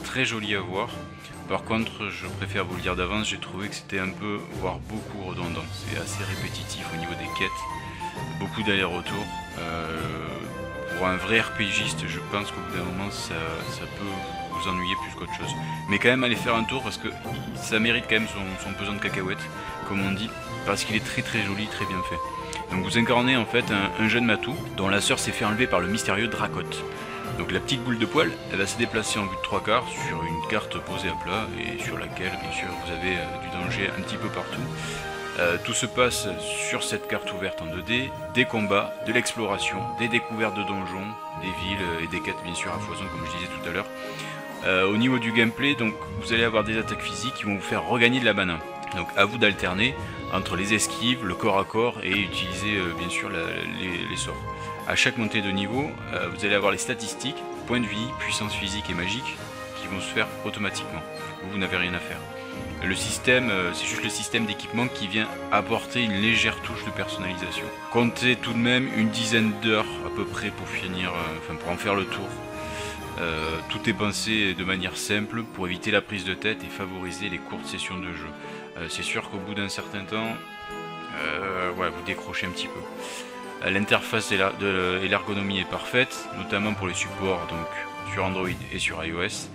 très 0.02 0.24
joli 0.24 0.56
à 0.56 0.60
voir. 0.60 0.88
Par 1.48 1.64
contre, 1.64 2.08
je 2.08 2.26
préfère 2.38 2.64
vous 2.64 2.76
le 2.76 2.82
dire 2.82 2.96
d'avance, 2.96 3.28
j'ai 3.28 3.38
trouvé 3.38 3.68
que 3.68 3.74
c'était 3.74 3.98
un 3.98 4.08
peu, 4.08 4.38
voire 4.54 4.78
beaucoup 4.88 5.28
redondant. 5.28 5.64
C'est 5.72 5.98
assez 5.98 6.24
répétitif 6.24 6.84
au 6.94 6.96
niveau 6.96 7.12
des 7.12 7.28
quêtes, 7.38 7.50
beaucoup 8.38 8.62
d'allers-retours. 8.62 9.26
Euh, 9.58 9.98
pour 10.96 11.06
un 11.06 11.16
vrai 11.16 11.40
RPGiste, 11.40 12.06
je 12.06 12.20
pense 12.30 12.50
qu'au 12.50 12.60
bout 12.60 12.76
d'un 12.76 12.84
moment, 12.84 13.10
ça, 13.10 13.34
peut 13.98 14.04
vous 14.52 14.68
ennuyer 14.68 14.94
plus 15.02 15.18
qu'autre 15.18 15.34
chose. 15.34 15.52
Mais 15.90 15.98
quand 15.98 16.08
même, 16.08 16.24
allez 16.24 16.36
faire 16.36 16.54
un 16.54 16.64
tour 16.64 16.82
parce 16.82 16.96
que 16.98 17.08
ça 17.56 17.78
mérite 17.78 18.04
quand 18.08 18.20
même 18.20 18.28
son, 18.28 18.72
pesant 18.74 18.94
de 18.94 19.00
cacahuètes, 19.00 19.44
comme 19.88 20.00
on 20.00 20.12
dit, 20.12 20.30
parce 20.64 20.84
qu'il 20.84 20.96
est 20.96 21.04
très 21.04 21.22
très 21.22 21.42
joli, 21.42 21.66
très 21.66 21.86
bien 21.86 22.00
fait. 22.08 22.74
Donc 22.74 22.84
vous 22.84 22.96
incarnez 22.98 23.36
en 23.36 23.44
fait 23.44 23.64
un, 23.70 24.02
un 24.02 24.08
jeune 24.08 24.24
matou 24.24 24.54
dont 24.76 24.88
la 24.88 25.00
sœur 25.00 25.18
s'est 25.18 25.32
fait 25.32 25.44
enlever 25.44 25.66
par 25.66 25.80
le 25.80 25.88
mystérieux 25.88 26.28
Dracotte. 26.28 26.82
Donc 27.38 27.50
la 27.50 27.60
petite 27.60 27.82
boule 27.82 27.98
de 27.98 28.06
poil, 28.06 28.30
elle 28.52 28.58
va 28.58 28.66
se 28.66 28.76
déplacer 28.76 29.18
en 29.18 29.24
vue 29.24 29.36
de 29.36 29.42
trois 29.42 29.62
quarts 29.62 29.86
sur 29.88 30.22
une 30.22 30.48
carte 30.50 30.78
posée 30.78 31.08
à 31.08 31.24
plat 31.24 31.46
et 31.58 31.82
sur 31.82 31.98
laquelle, 31.98 32.32
bien 32.40 32.52
sûr, 32.52 32.68
vous 32.84 32.92
avez 32.92 33.16
euh, 33.16 33.38
du 33.42 33.48
danger 33.56 33.90
un 33.96 34.02
petit 34.02 34.16
peu 34.16 34.28
partout. 34.28 34.60
Euh, 35.38 35.56
tout 35.64 35.72
se 35.72 35.86
passe 35.86 36.28
sur 36.68 36.82
cette 36.82 37.08
carte 37.08 37.32
ouverte 37.32 37.62
en 37.62 37.66
2D, 37.66 38.10
des 38.34 38.44
combats, 38.44 38.94
de 39.06 39.12
l'exploration, 39.12 39.78
des 39.98 40.08
découvertes 40.08 40.54
de 40.54 40.62
donjons, 40.62 41.06
des 41.40 41.48
villes 41.64 41.86
et 42.04 42.06
des 42.08 42.20
quêtes 42.20 42.42
bien 42.44 42.54
sûr 42.54 42.70
à 42.70 42.78
foison 42.78 43.04
comme 43.10 43.26
je 43.26 43.38
disais 43.38 43.50
tout 43.60 43.68
à 43.68 43.72
l'heure. 43.72 43.86
Euh, 44.64 44.86
au 44.86 44.96
niveau 44.98 45.18
du 45.18 45.32
gameplay, 45.32 45.74
donc 45.74 45.94
vous 46.20 46.32
allez 46.34 46.44
avoir 46.44 46.64
des 46.64 46.76
attaques 46.76 47.00
physiques 47.00 47.34
qui 47.34 47.44
vont 47.44 47.54
vous 47.54 47.60
faire 47.60 47.84
regagner 47.86 48.20
de 48.20 48.26
la 48.26 48.34
mana. 48.34 48.58
Donc 48.94 49.08
à 49.16 49.24
vous 49.24 49.38
d'alterner 49.38 49.94
entre 50.34 50.54
les 50.54 50.74
esquives, 50.74 51.24
le 51.24 51.34
corps 51.34 51.58
à 51.58 51.64
corps 51.64 51.96
et 52.02 52.10
utiliser 52.10 52.78
bien 52.98 53.08
sûr 53.08 53.30
les 53.30 54.16
sorts 54.16 54.36
à 54.88 54.96
chaque 54.96 55.16
montée 55.16 55.42
de 55.42 55.50
niveau, 55.50 55.90
euh, 56.12 56.28
vous 56.28 56.44
allez 56.44 56.54
avoir 56.54 56.72
les 56.72 56.78
statistiques, 56.78 57.36
points 57.66 57.80
de 57.80 57.86
vie, 57.86 58.06
puissance 58.18 58.54
physique 58.54 58.90
et 58.90 58.94
magique, 58.94 59.36
qui 59.80 59.86
vont 59.88 60.00
se 60.00 60.12
faire 60.12 60.26
automatiquement. 60.44 61.02
Vous, 61.50 61.58
n'avez 61.58 61.76
rien 61.76 61.94
à 61.94 61.98
faire. 61.98 62.18
Le 62.84 62.94
système, 62.94 63.48
euh, 63.50 63.72
c'est 63.74 63.86
juste 63.86 64.02
le 64.02 64.10
système 64.10 64.44
d'équipement 64.44 64.88
qui 64.88 65.06
vient 65.06 65.28
apporter 65.52 66.02
une 66.02 66.20
légère 66.20 66.60
touche 66.62 66.84
de 66.84 66.90
personnalisation. 66.90 67.64
Comptez 67.92 68.36
tout 68.36 68.52
de 68.52 68.58
même 68.58 68.88
une 68.96 69.08
dizaine 69.08 69.52
d'heures 69.62 69.86
à 70.04 70.10
peu 70.14 70.24
près 70.24 70.50
pour 70.50 70.68
finir, 70.68 71.10
euh, 71.10 71.38
enfin 71.38 71.54
pour 71.54 71.70
en 71.70 71.76
faire 71.76 71.94
le 71.94 72.04
tour. 72.04 72.28
tout 73.68 73.88
est 73.88 73.92
pensé 73.92 74.54
de 74.54 74.64
manière 74.64 74.96
simple 74.96 75.44
pour 75.44 75.66
éviter 75.68 75.92
la 75.92 76.00
prise 76.00 76.24
de 76.24 76.34
tête 76.34 76.64
et 76.64 76.66
favoriser 76.66 77.28
les 77.28 77.38
courtes 77.38 77.66
sessions 77.66 77.98
de 77.98 78.12
jeu. 78.12 78.30
c'est 78.88 79.04
sûr 79.04 79.30
qu'au 79.30 79.38
bout 79.38 79.54
d'un 79.54 79.68
certain 79.68 80.04
temps, 80.04 80.32
vous 81.76 82.02
décrochez 82.04 82.46
un 82.46 82.50
petit 82.50 82.66
peu. 82.66 82.80
L'interface 83.64 84.32
et 84.32 84.38
l'ergonomie 85.08 85.60
est 85.60 85.68
parfaite, 85.68 86.28
notamment 86.36 86.74
pour 86.74 86.88
les 86.88 86.94
supports 86.94 87.46
donc 87.48 87.66
sur 88.12 88.24
Android 88.24 88.48
et 88.72 88.78
sur 88.78 89.04
iOS. 89.04 89.48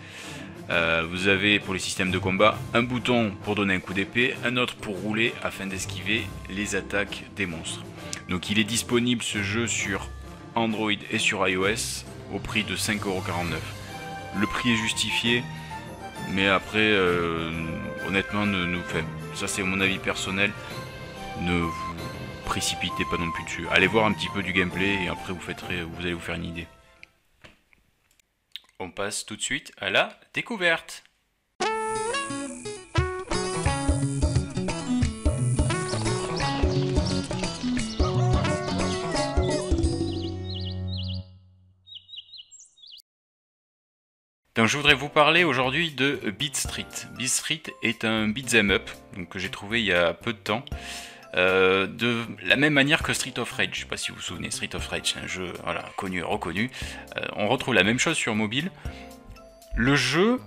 Euh, 0.70 1.06
vous 1.10 1.28
avez 1.28 1.60
pour 1.60 1.74
les 1.74 1.80
systèmes 1.80 2.12
de 2.12 2.17
combat 2.17 2.58
un 2.74 2.84
bouton 2.84 3.32
pour 3.43 3.56
donner 3.56 3.76
un 3.76 3.80
coup 3.80 3.93
d'épée, 3.93 4.36
un 4.43 4.58
autre 4.58 4.76
pour 4.76 4.98
rouler 4.98 5.34
afin 5.43 5.65
d'esquiver 5.65 6.28
les 6.50 6.76
attaques 6.76 7.24
des 7.36 7.46
monstres. 7.46 7.84
Donc 8.30 8.50
il 8.50 8.60
est 8.60 8.65
disponible 8.65 9.24
ce 9.24 9.41
jeu 9.43 9.67
sur 9.67 10.10
Android 10.56 10.91
et 11.12 11.20
sur 11.20 11.48
iOS 11.48 12.04
au 12.34 12.39
prix 12.39 12.63
de 12.63 12.76
5,49€. 12.76 13.22
Le 14.39 14.48
prix 14.48 14.72
est 14.72 14.78
justifié, 14.78 15.43
mais 16.34 16.48
après, 16.48 16.80
euh, 16.80 17.50
honnêtement, 18.08 18.46
ne, 18.46 18.78
ça 19.34 19.48
c'est 19.48 19.63
mon 19.63 19.80
avis 19.80 20.00
personnel, 20.00 20.52
précipitez 22.48 23.04
pas 23.06 23.18
non 23.18 23.30
plus 23.30 23.44
dessus. 23.44 23.68
Allez 23.72 23.88
voir 23.88 24.06
un 24.06 24.14
petit 24.14 24.30
peu 24.30 24.42
du 24.42 24.54
gameplay 24.54 25.04
et 25.04 25.10
après 25.10 25.34
vous, 25.34 25.40
fêterez, 25.40 25.84
vous 25.84 26.02
allez 26.02 26.14
vous 26.14 26.20
faire 26.20 26.36
une 26.36 26.46
idée. 26.46 26.68
On 28.80 28.90
passe 28.90 29.26
tout 29.26 29.36
de 29.36 29.42
suite 29.42 29.74
à 29.78 29.90
la 29.90 30.18
découverte. 30.34 31.04
Donc 44.56 44.68
je 44.68 44.78
voudrais 44.78 44.96
vous 44.96 45.10
parler 45.10 45.44
aujourd'hui 45.44 45.92
de 45.92 46.20
Beat 46.40 46.56
Street. 46.56 46.86
Beat 47.16 47.30
Street 47.30 47.64
est 47.84 48.06
un 48.06 48.30
beat'em 48.30 48.72
up 48.72 48.90
donc, 49.16 49.30
que 49.30 49.38
j'ai 49.38 49.52
trouvé 49.52 49.82
il 49.82 49.86
y 49.86 49.94
a 49.94 50.14
peu 50.14 50.34
de 50.34 50.40
temps. 50.40 50.64
Euh, 51.36 51.88
de 51.88 52.24
la 52.44 52.56
même 52.56 52.74
manière 52.74 53.04
que 53.04 53.13
Street 53.13 53.34
of 53.38 53.52
Rage. 53.52 53.70
Je 53.74 53.80
sais 53.82 53.86
pas 53.86 53.98
si 53.98 54.12
vous 54.12 54.18
vous 54.18 54.24
souvenez, 54.24 54.52
Street 54.52 54.70
of 54.74 54.88
Rage, 54.88 55.16
un 55.22 55.28
jeu 55.28 55.52
voilà, 55.63 55.86
connu, 55.96 56.24
reconnu. 56.24 56.72
Euh, 57.18 57.22
on 57.36 57.48
retrouve 57.48 57.74
la 57.74 57.84
même 57.84 58.00
chose 58.00 58.16
sur 58.16 58.36
mobile. 58.36 58.72
Le 59.76 59.96
jeu, 59.96 60.40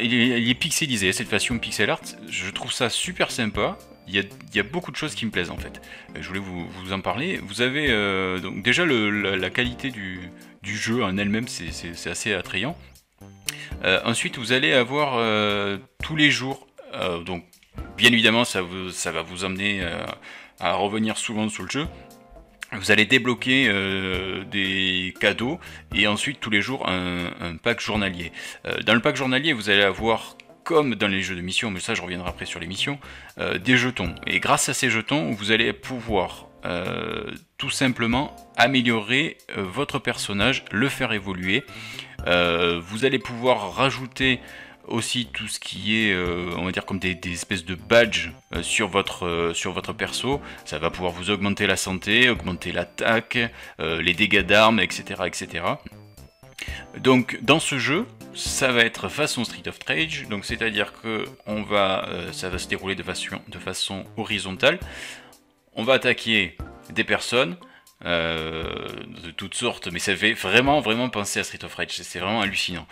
il, 0.00 0.50
est, 0.50 0.54
pixelisé, 0.54 1.12
cette 1.12 1.28
façon 1.28 1.58
pixel 1.58 1.90
art. 1.90 2.02
Je 2.28 2.50
trouve 2.50 2.72
ça 2.72 2.90
super 2.90 3.30
sympa. 3.30 3.78
Il 4.08 4.14
y, 4.14 4.60
a, 4.60 4.62
beaucoup 4.62 4.92
de 4.92 4.96
choses 4.96 5.16
qui 5.16 5.26
me 5.26 5.32
plaisent 5.32 5.50
en 5.50 5.56
fait. 5.56 5.80
Euh, 6.14 6.18
je 6.20 6.28
voulais 6.28 6.40
vous, 6.40 6.92
en 6.92 7.00
parler. 7.00 7.38
Vous 7.38 7.60
avez 7.60 7.88
donc 8.40 8.62
déjà 8.62 8.84
la, 8.84 9.50
qualité 9.50 9.90
du, 9.90 10.30
jeu 10.62 11.02
en 11.02 11.16
elle-même, 11.16 11.48
c'est 11.48 12.10
assez 12.10 12.34
attrayant. 12.34 12.76
ensuite, 14.04 14.36
vous 14.36 14.52
allez 14.52 14.72
avoir 14.72 15.18
tous 16.02 16.16
les 16.16 16.30
jours, 16.30 16.66
donc 17.24 17.44
Bien 17.96 18.12
évidemment, 18.12 18.44
ça, 18.44 18.60
va 18.60 19.22
vous 19.22 19.44
amener 19.46 19.80
euh, 19.80 20.04
à 20.60 20.74
revenir 20.74 21.16
souvent 21.16 21.48
sur 21.48 21.62
le 21.62 21.70
jeu. 21.70 21.86
Vous 22.72 22.90
allez 22.90 23.06
débloquer 23.06 23.68
euh, 23.70 24.44
des 24.44 25.14
cadeaux 25.18 25.58
et 25.94 26.06
ensuite 26.06 26.38
tous 26.38 26.50
les 26.50 26.60
jours 26.60 26.86
un, 26.88 27.56
pack 27.62 27.80
journalier. 27.80 28.32
Euh, 28.66 28.82
dans 28.82 28.92
le 28.92 29.00
pack 29.00 29.16
journalier, 29.16 29.54
vous 29.54 29.70
allez 29.70 29.82
avoir 29.82 30.36
comme 30.62 30.94
dans 30.94 31.08
les 31.08 31.22
jeux 31.22 31.36
de 31.36 31.40
mission, 31.40 31.70
mais 31.70 31.80
ça 31.80 31.94
je 31.94 32.02
reviendrai 32.02 32.28
après 32.28 32.44
sur 32.44 32.60
les 32.60 32.66
missions, 32.66 32.98
des 33.62 33.76
jetons. 33.76 34.16
Et 34.26 34.40
grâce 34.40 34.68
à 34.68 34.74
ces 34.74 34.90
jetons, 34.90 35.30
vous 35.30 35.52
allez 35.52 35.72
pouvoir 35.72 36.48
tout 37.56 37.70
simplement 37.70 38.34
améliorer 38.56 39.38
votre 39.56 40.00
personnage, 40.00 40.64
le 40.72 40.88
faire 40.88 41.12
évoluer. 41.12 41.64
vous 42.26 43.04
allez 43.04 43.20
pouvoir 43.20 43.76
rajouter 43.76 44.40
aussi 44.86 45.26
tout 45.32 45.48
ce 45.48 45.58
qui 45.58 45.96
est, 45.96 46.12
euh, 46.12 46.50
on 46.56 46.64
va 46.64 46.72
dire, 46.72 46.84
comme 46.84 46.98
des, 46.98 47.18
espèces 47.32 47.64
de 47.64 47.74
badges 47.74 48.32
euh, 48.54 48.62
sur, 48.62 48.88
votre, 48.88 49.26
euh, 49.26 49.54
sur 49.54 49.72
votre 49.72 49.92
perso. 49.92 50.40
Ça 50.64 50.78
va 50.78 50.90
pouvoir 50.90 51.12
vous 51.12 51.30
augmenter 51.30 51.66
la 51.66 51.76
santé, 51.76 52.30
augmenter 52.30 52.72
l'attaque, 52.72 53.38
les 53.78 54.14
dégâts 54.14 54.42
d'armes, 54.42 54.80
etc., 54.80 55.22
etc. 55.26 55.64
Donc, 56.98 57.38
dans 57.42 57.60
ce 57.60 57.78
jeu, 57.78 58.06
ça 58.34 58.72
va 58.72 58.82
être 58.82 59.08
façon 59.08 59.44
Street 59.44 59.66
of 59.66 59.78
Rage, 59.86 60.26
donc 60.28 60.44
c'est-à-dire 60.44 60.92
que 61.02 61.24
on 61.46 61.62
va, 61.62 62.08
ça 62.32 62.48
va 62.48 62.58
se 62.58 62.68
dérouler 62.68 62.94
de 62.94 63.02
façon, 63.02 63.40
de 63.48 63.58
façon 63.58 64.04
horizontale. 64.16 64.78
On 65.74 65.84
va 65.84 65.94
attaquer 65.94 66.56
des 66.90 67.04
personnes, 67.04 67.56
de 68.04 69.30
toutes 69.36 69.54
sortes, 69.54 69.88
mais 69.90 69.98
ça 69.98 70.14
fait 70.14 70.32
vraiment 70.32 70.80
vraiment 70.80 71.08
penser 71.08 71.40
à 71.40 71.44
Street 71.44 71.64
of 71.64 71.74
Rage, 71.74 71.90
c'est 71.90 72.18
vraiment 72.18 72.42
hallucinant. 72.42 72.86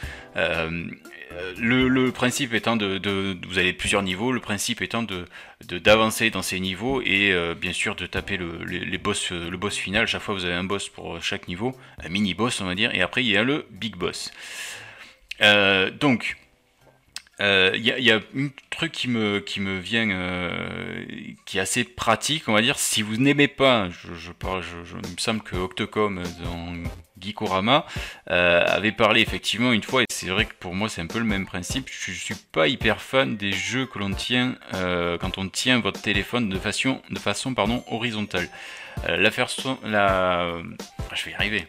Le, 1.57 2.11
principe 2.11 2.55
étant 2.55 2.77
de, 2.77 3.37
vous 3.47 3.59
avez 3.59 3.73
plusieurs 3.73 4.03
niveaux, 4.03 4.33
le 4.33 4.41
principe 4.41 4.83
étant 4.83 5.03
de 5.03 5.27
d'avancer 5.67 6.31
dans 6.31 6.43
ces 6.43 6.61
niveaux 6.61 7.03
et 7.03 7.35
bien 7.61 7.73
sûr 7.73 7.97
de 7.97 8.07
taper 8.07 8.37
le, 8.37 8.65
les, 8.65 8.99
boss, 8.99 9.31
le 9.31 9.57
boss 9.57 9.77
final. 9.77 10.07
Chaque 10.07 10.23
fois 10.23 10.35
vous 10.35 10.45
avez 10.45 10.55
un 10.55 10.65
boss 10.65 10.89
pour 10.89 11.23
chaque 11.23 11.49
niveau, 11.49 11.77
un 12.03 12.09
mini 12.09 12.35
boss 12.35 12.61
on 12.61 12.67
va 12.67 12.75
dire, 12.75 12.95
et 12.95 13.03
après 13.03 13.23
il 13.25 13.31
y 13.31 13.37
a 13.37 13.43
le 13.43 13.67
big 13.71 13.97
boss. 13.97 14.33
donc 16.01 16.37
il 17.41 17.45
euh, 17.45 17.77
y, 17.77 18.13
a 18.13 18.17
un 18.17 18.49
truc 18.71 18.93
qui 18.93 19.09
me, 19.09 19.41
qui 19.41 19.61
me 19.61 19.79
vient, 19.79 20.09
euh, 20.09 21.05
qui 21.45 21.59
est 21.59 21.61
assez 21.61 21.83
pratique, 21.83 22.49
on 22.49 22.53
va 22.53 22.63
dire. 22.63 22.79
Si 22.79 23.03
vous 23.03 23.17
n'aimez 23.17 23.49
pas, 23.49 23.89
je, 23.91 24.15
je, 24.15 24.31
je, 24.41 24.97
il 25.03 25.11
me 25.11 25.19
semble 25.19 25.41
que 25.43 25.57
Octocom 25.57 26.23
dans 26.45 26.75
Geekorama 27.21 27.87
euh, 28.31 28.65
avait 28.67 28.93
parlé 28.93 29.21
effectivement 29.21 29.73
une 29.73 29.83
fois, 29.83 30.03
et 30.03 30.07
c'est 30.11 30.29
vrai 30.29 30.45
que 30.45 30.55
pour 30.61 30.75
moi 30.77 30.89
c'est 30.89 31.01
un 31.01 31.09
peu 31.09 31.19
le 31.19 31.25
même 31.25 31.45
principe. 31.45 31.89
Je, 31.91 32.13
suis 32.13 32.37
pas 32.53 32.69
hyper 32.69 33.01
fan 33.01 33.37
des 33.37 33.53
jeux 33.53 33.87
que 33.87 33.99
l'on 33.99 34.13
tient 34.13 34.57
quand 35.21 35.39
on 35.39 35.49
tient 35.49 35.81
votre 35.81 36.01
téléphone 36.01 36.49
de 36.49 36.59
façon, 36.59 37.03
de 37.11 37.19
façon 37.19 37.53
pardon, 37.53 37.83
horizontale. 37.89 38.49
la, 39.09 40.63
je 41.15 41.25
vais 41.25 41.33
y 41.33 41.35
arriver. 41.35 41.67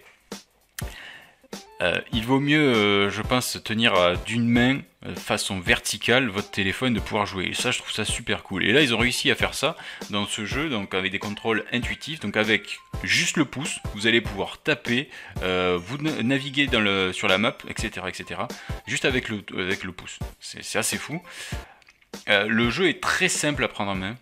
Euh, 1.81 1.99
il 2.13 2.23
vaut 2.23 2.39
mieux, 2.39 2.73
euh, 2.73 3.09
je 3.09 3.21
pense, 3.21 3.59
tenir 3.63 4.17
d'une 4.25 4.47
main, 4.47 4.79
euh, 5.05 5.13
façon 5.15 5.59
verticale, 5.59 6.29
votre 6.29 6.49
téléphone 6.49 6.93
de 6.93 6.99
pouvoir 6.99 7.25
jouer. 7.25 7.47
Et 7.47 7.53
ça, 7.53 7.71
je 7.71 7.79
trouve 7.79 7.91
ça 7.91 8.05
super 8.05 8.43
cool. 8.43 8.63
Et 8.65 8.71
là, 8.71 8.81
ils 8.81 8.93
ont 8.93 8.97
réussi 8.97 9.29
à 9.29 9.35
faire 9.35 9.53
ça 9.53 9.75
dans 10.09 10.25
ce 10.25 10.45
jeu, 10.45 10.69
donc 10.69 10.93
avec 10.93 11.11
des 11.11 11.19
contrôles 11.19 11.65
intuitifs. 11.73 12.21
Donc 12.21 12.38
avec 12.38 12.79
juste 13.03 13.35
le 13.35 13.45
pouce, 13.45 13.79
vous 13.93 14.07
allez 14.07 14.21
pouvoir 14.21 14.61
taper, 14.61 15.09
vous 15.41 15.97
naviguer 15.97 16.69
sur 17.13 17.27
la 17.27 17.38
map, 17.38 17.57
etc., 17.67 18.07
etc. 18.07 18.41
Juste 18.88 19.05
avec 19.05 19.29
le 19.29 19.91
pouce. 19.91 20.19
C'est 20.39 20.79
assez 20.79 20.97
fou. 20.97 21.21
le 22.27 22.69
jeu 22.69 22.88
est 22.88 23.01
très 23.01 23.27
simple 23.27 23.63
à 23.63 23.67
prendre 23.67 23.91
en 23.91 23.95
main. 23.95 24.15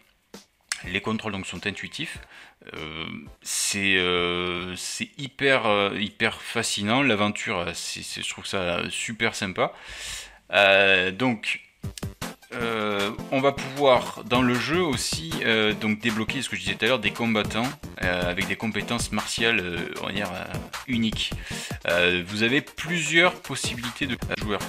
Les 0.92 1.02
contrôles 1.02 1.34
sont 1.46 1.66
intuitifs. 1.66 2.20
Euh, 2.74 3.06
euh, 3.76 4.74
c'est 4.78 5.10
hyper, 5.18 5.66
euh, 5.66 5.98
hyper 6.00 6.42
fascinant. 6.42 7.02
L'aventure, 7.02 7.66
je 7.74 8.30
trouve 8.30 8.46
ça 8.46 8.82
super 8.90 9.36
sympa. 9.36 9.74
donc, 11.14 11.62
on 13.32 13.42
va 13.42 13.52
pouvoir 13.52 14.24
dans 14.26 14.44
le 14.44 14.54
jeu 14.54 14.82
aussi 14.82 15.32
débloquer 16.02 16.42
ce 16.42 16.50
que 16.50 16.56
je 16.56 16.62
disais 16.62 16.76
tout 16.76 16.86
à 16.86 16.88
l'heure 16.88 17.00
des 17.00 17.12
combattants 17.12 17.68
avec 17.98 18.48
des 18.48 18.56
compétences 18.56 19.12
martiales 19.12 19.80
uniques. 20.88 21.32
vous 22.28 22.44
avez 22.44 22.62
plusieurs 22.62 23.34
possibilités 23.34 24.06
de 24.06 24.18
joueurs. 24.40 24.62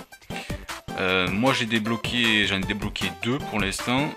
moi 1.31 1.53
j'ai 1.53 1.67
débloqué, 1.67 2.47
j'en 2.47 2.57
ai 2.57 2.67
débloqué 2.67 3.13
deux 3.23 3.39
pour 3.39 3.61
l'instant 3.61 4.11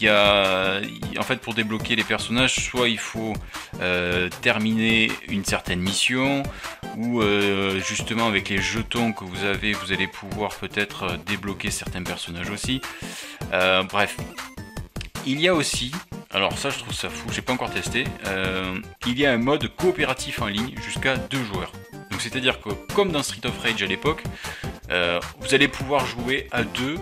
il 0.00 0.06
y 0.06 0.08
a, 0.08 0.80
en 1.18 1.22
fait, 1.22 1.36
pour 1.36 1.52
débloquer 1.52 1.94
les 1.94 2.04
personnages, 2.04 2.54
soit 2.54 2.88
il 2.88 2.98
faut 2.98 3.34
euh, 3.80 4.30
terminer 4.40 5.10
une 5.28 5.44
certaine 5.44 5.80
mission, 5.80 6.42
ou 6.96 7.20
euh, 7.20 7.80
justement 7.80 8.26
avec 8.26 8.48
les 8.48 8.58
jetons 8.58 9.12
que 9.12 9.24
vous 9.24 9.44
avez, 9.44 9.72
vous 9.72 9.92
allez 9.92 10.06
pouvoir 10.06 10.54
peut-être 10.54 11.02
euh, 11.02 11.16
débloquer 11.26 11.70
certains 11.70 12.02
personnages 12.02 12.48
aussi. 12.48 12.80
bref, 13.50 14.16
il 15.26 15.38
y 15.38 15.48
a 15.48 15.54
aussi, 15.54 15.92
alors 16.30 16.56
ça 16.56 16.70
je 16.70 16.78
trouve 16.78 16.94
ça 16.94 17.10
fou, 17.10 17.28
j'ai 17.30 17.42
pas 17.42 17.52
encore 17.52 17.70
testé, 17.70 18.04
il 19.06 19.18
y 19.18 19.26
a 19.26 19.32
un 19.32 19.38
mode 19.38 19.68
coopératif 19.76 20.40
en 20.40 20.46
ligne 20.46 20.74
jusqu'à 20.82 21.16
deux 21.16 21.44
joueurs. 21.44 21.72
Donc 22.10 22.22
c'est-à-dire 22.22 22.60
que 22.60 22.70
comme 22.94 23.12
dans 23.12 23.22
Street 23.22 23.46
of 23.46 23.58
Rage 23.60 23.82
à 23.82 23.86
l'époque, 23.86 24.22
vous 24.88 25.54
allez 25.54 25.68
pouvoir 25.68 26.06
jouer 26.06 26.48
à 26.52 26.62
deux 26.62 26.96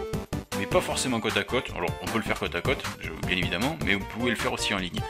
mais 0.58 0.66
pas 0.66 0.80
forcément 0.80 1.20
côte 1.20 1.36
à 1.36 1.44
côte. 1.44 1.70
Alors 1.76 1.90
on 2.02 2.06
peut 2.06 2.18
le 2.18 2.24
faire 2.24 2.38
côte 2.38 2.54
à 2.54 2.60
côte, 2.60 2.82
bien 3.26 3.36
évidemment, 3.36 3.78
mais 3.84 3.94
vous 3.94 4.04
pouvez 4.06 4.30
le 4.30 4.36
faire 4.36 4.52
aussi 4.52 4.74
en 4.74 4.78
ligne. 4.78 5.00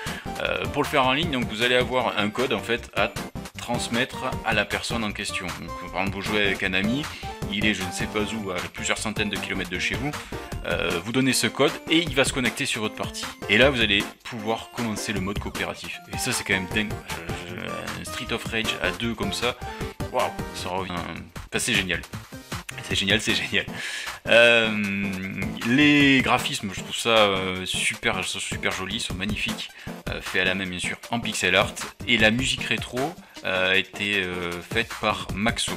Euh, 0.43 0.65
pour 0.67 0.83
le 0.83 0.89
faire 0.89 1.07
en 1.07 1.13
ligne, 1.13 1.31
donc 1.31 1.45
vous 1.49 1.63
allez 1.63 1.75
avoir 1.75 2.19
un 2.19 2.31
code 2.31 2.53
en 2.53 2.61
fait 2.61 2.91
à 2.95 3.11
transmettre 3.57 4.31
à 4.47 4.55
la 4.55 4.65
personne 4.65 5.05
en 5.05 5.13
question. 5.13 5.47
Donc, 5.47 5.93
par 5.93 6.01
exemple, 6.01 6.17
vous 6.17 6.23
jouez 6.23 6.43
avec 6.43 6.63
un 6.63 6.73
ami, 6.73 7.03
il 7.53 7.67
est 7.67 7.75
je 7.75 7.83
ne 7.83 7.91
sais 7.91 8.07
pas 8.07 8.21
où, 8.21 8.51
à 8.51 8.55
plusieurs 8.73 8.97
centaines 8.97 9.29
de 9.29 9.37
kilomètres 9.37 9.69
de 9.69 9.79
chez 9.79 9.95
vous, 9.95 10.11
euh, 10.67 10.91
vous 11.05 11.13
donnez 11.13 11.35
ce 11.35 11.47
code 11.47 11.73
et 11.91 11.99
il 11.99 12.15
va 12.15 12.25
se 12.25 12.33
connecter 12.33 12.65
sur 12.65 12.81
votre 12.81 12.95
partie. 12.95 13.27
Et 13.51 13.59
là, 13.59 13.69
vous 13.69 13.81
allez 13.81 14.03
pouvoir 14.25 14.71
commencer 14.71 15.13
le 15.13 15.21
mode 15.21 15.39
coopératif. 15.39 15.99
Et 16.15 16.19
ça, 16.19 16.33
c'est 16.33 16.45
quand 16.45 16.55
même 16.55 16.69
dingue. 16.75 16.93
Un 18.01 18.05
Street 18.05 18.33
of 18.33 18.45
Rage 18.45 18.75
à 18.83 18.91
deux 18.91 19.15
comme 19.15 19.33
ça, 19.33 19.57
waouh, 20.13 20.31
ça 20.55 20.71
revient. 20.71 20.95
c'est 21.57 21.75
génial. 21.75 22.01
C'est 22.85 22.95
génial, 22.95 23.21
c'est 23.21 23.35
génial. 23.35 23.67
Euh, 24.27 24.69
les 25.67 26.21
graphismes, 26.23 26.71
je 26.75 26.81
trouve 26.81 26.97
ça 26.97 27.11
euh, 27.11 27.65
super, 27.65 28.25
super 28.25 28.73
joli, 28.73 29.01
sont 29.01 29.15
magnifiques, 29.15 29.71
euh, 30.11 30.21
fait 30.21 30.41
à 30.41 30.45
la 30.45 30.55
main 30.55 30.67
bien 30.67 30.79
sûr 30.79 30.97
en 31.11 31.21
pixel 31.21 31.55
art. 31.55 31.75
Et 32.07 32.19
la 32.19 32.31
musique 32.31 32.65
rétro 32.65 32.99
a 33.45 33.77
été 33.77 34.25
faite 34.69 34.91
par 35.01 35.29
Maxo. 35.33 35.73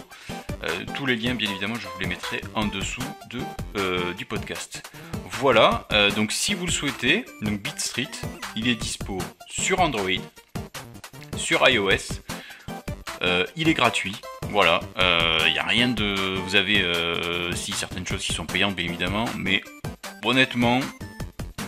tous 0.96 1.06
les 1.06 1.16
liens, 1.16 1.36
bien 1.36 1.50
évidemment, 1.50 1.76
je 1.76 1.88
vous 1.88 2.00
les 2.00 2.08
mettrai 2.08 2.42
en 2.56 2.66
dessous 2.66 3.04
de, 3.30 4.14
du 4.14 4.26
podcast. 4.26 4.82
Voilà, 5.30 5.88
donc 6.16 6.32
si 6.32 6.56
vous 6.56 6.66
le 6.66 6.72
souhaitez, 6.72 7.24
donc 7.44 7.62
Beat 7.62 7.94
il 8.56 8.68
est 8.68 8.76
dispo 8.76 9.20
sur 9.48 9.80
Android, 9.80 10.10
sur 11.38 11.70
iOS, 11.70 12.24
il 13.56 13.70
est 13.70 13.76
gratuit. 13.76 14.20
Voilà, 14.52 14.82
il 14.98 15.02
euh, 15.02 15.50
n'y 15.50 15.60
a 15.60 15.64
rien 15.64 15.88
de. 15.88 16.36
Vous 16.40 16.58
avez 16.58 16.82
euh, 16.82 17.54
si 17.54 17.72
certaines 17.72 18.06
choses 18.06 18.22
qui 18.22 18.34
sont 18.34 18.46
payantes, 18.46 18.76
bien 18.76 18.86
évidemment, 18.86 19.24
mais 19.38 19.64
honnêtement, 20.26 20.82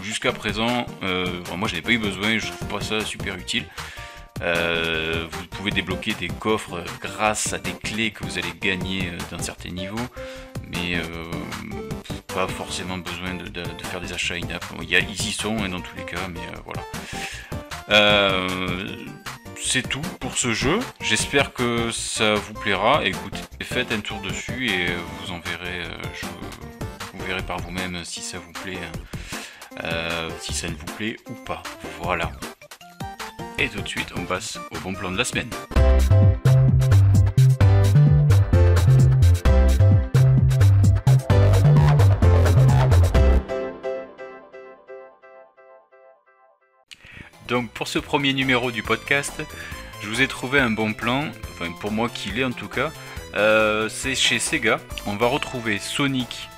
jusqu'à 0.02 0.34
présent, 0.34 0.86
euh, 1.02 1.26
moi 1.56 1.70
je 1.70 1.76
n'ai 1.76 1.82
pas 1.82 1.92
eu 1.92 1.98
besoin, 1.98 2.38
je 2.38 2.48
trouve 2.48 2.68
pas 2.68 2.82
ça 2.82 3.00
super 3.00 3.38
utile. 3.38 3.64
vous 4.42 5.48
pouvez 5.52 5.72
débloquer 5.72 6.14
des 6.14 6.28
coffres 6.28 6.84
grâce 7.02 7.54
à 7.54 7.58
des 7.58 7.72
clés 7.72 8.12
que 8.12 8.26
vous 8.26 8.38
allez 8.38 8.54
gagner 8.60 9.14
d'un 9.32 9.40
certain 9.40 9.70
niveau, 9.70 10.02
mais 10.70 11.00
pas 12.36 12.50
forcément 12.50 12.98
besoin 12.98 13.36
de, 13.36 13.64
faire 13.86 14.02
des 14.02 14.12
achats 14.12 14.36
in-app. 14.36 14.66
Ils 14.82 15.10
y 15.10 15.32
sont 15.32 15.58
hein, 15.64 15.70
dans 15.70 15.80
tous 15.80 15.96
les 15.96 16.04
cas, 16.04 16.28
mais 16.28 16.42
voilà 16.66 16.82
c'est 19.62 19.88
tout 19.88 20.02
pour 20.20 20.38
ce 20.38 20.54
jeu. 20.54 20.80
J'espère 21.02 21.54
que 21.54 21.92
ça 21.92 22.36
vous 22.36 22.54
plaira. 22.54 23.06
Écoutez, 23.06 23.40
faites 23.62 23.92
un 23.92 24.00
tour 24.00 24.20
dessus 24.22 24.70
et 24.70 24.88
vous 24.94 25.32
en 25.32 25.40
verrez, 25.40 25.86
euh, 25.86 25.98
vous 27.14 27.26
verrez 27.26 27.42
par 27.44 27.60
vous-même 27.60 28.04
si 28.04 28.22
ça 28.22 28.40
vous 28.40 28.52
plaît, 28.52 28.80
euh, 29.84 30.30
si 30.40 30.54
ça 30.54 30.68
ne 30.68 30.76
vous 30.76 30.96
plaît 30.98 31.18
ou 31.30 31.34
pas. 31.34 31.64
Voilà. 32.02 32.32
Et 33.58 33.70
tout 33.70 33.82
de 33.82 33.88
suite, 33.88 34.10
on 34.18 34.26
passe 34.26 34.58
au 34.72 34.80
bon 34.80 34.94
plan 34.94 35.12
de 35.12 35.18
la 35.18 35.26
semaine. 35.26 35.50
Donc 47.54 47.70
pour 47.70 47.88
ce 47.88 48.00
premier 48.00 48.34
numéro 48.34 48.72
du 48.72 48.82
podcast, 48.82 49.44
je 50.02 50.08
vous 50.08 50.24
ai 50.24 50.28
trouvé 50.28 50.60
un 50.60 50.72
bon 50.72 50.94
plan, 50.94 51.26
enfin 51.52 51.72
pour 51.80 51.92
moi 51.92 52.10
qu'il 52.10 52.40
est 52.40 52.44
en 52.44 52.52
tout 52.52 52.68
cas. 52.68 52.92
Euh, 53.36 53.90
c'est 53.90 54.16
chez 54.16 54.40
Sega. 54.40 54.80
On 55.06 55.18
va 55.18 55.28
retrouver 55.28 55.78
Sonic 55.78 56.50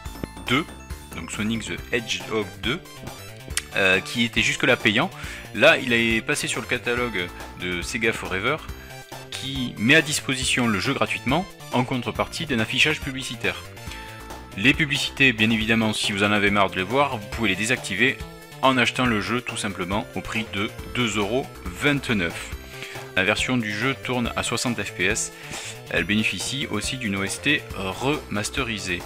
2, 0.47 0.63
donc 1.17 1.31
Sonic 1.31 1.65
the 1.65 1.73
Hedgehog 1.91 2.45
2, 2.63 2.79
euh, 3.75 3.99
qui 3.99 4.23
était 4.23 4.41
jusque-là 4.41 4.77
payant. 4.77 5.11
Là, 5.53 5.77
il 5.77 5.91
est 5.91 6.21
passé 6.21 6.47
sur 6.47 6.61
le 6.61 6.67
catalogue 6.67 7.27
de 7.59 7.81
Sega 7.81 8.13
Forever, 8.13 8.55
qui 9.31 9.75
met 9.77 9.95
à 9.95 10.01
disposition 10.01 10.65
le 10.65 10.79
jeu 10.79 10.93
gratuitement 10.93 11.45
en 11.73 11.83
contrepartie 11.83 12.45
d'un 12.45 12.59
affichage 12.59 13.01
publicitaire. 13.01 13.61
Les 14.55 14.73
publicités, 14.73 15.33
bien 15.33 15.49
évidemment, 15.49 15.91
si 15.91 16.13
vous 16.13 16.23
en 16.23 16.31
avez 16.31 16.51
marre 16.51 16.69
de 16.69 16.77
les 16.77 16.83
voir, 16.83 17.17
vous 17.17 17.27
pouvez 17.31 17.49
les 17.49 17.57
désactiver 17.57 18.17
en 18.65 18.77
achetant 18.77 19.05
le 19.05 19.21
jeu 19.21 19.41
tout 19.41 19.57
simplement 19.57 20.07
au 20.15 20.21
prix 20.21 20.45
de 20.53 20.69
2,29€. 20.95 22.31
La 23.15 23.23
version 23.23 23.57
du 23.57 23.71
jeu 23.71 23.95
tourne 24.03 24.31
à 24.35 24.41
60 24.41 24.81
fps. 24.81 25.31
Elle 25.91 26.03
bénéficie 26.03 26.67
aussi 26.71 26.97
d'une 26.97 27.15
OST 27.15 27.61
remasterisée. 27.75 29.01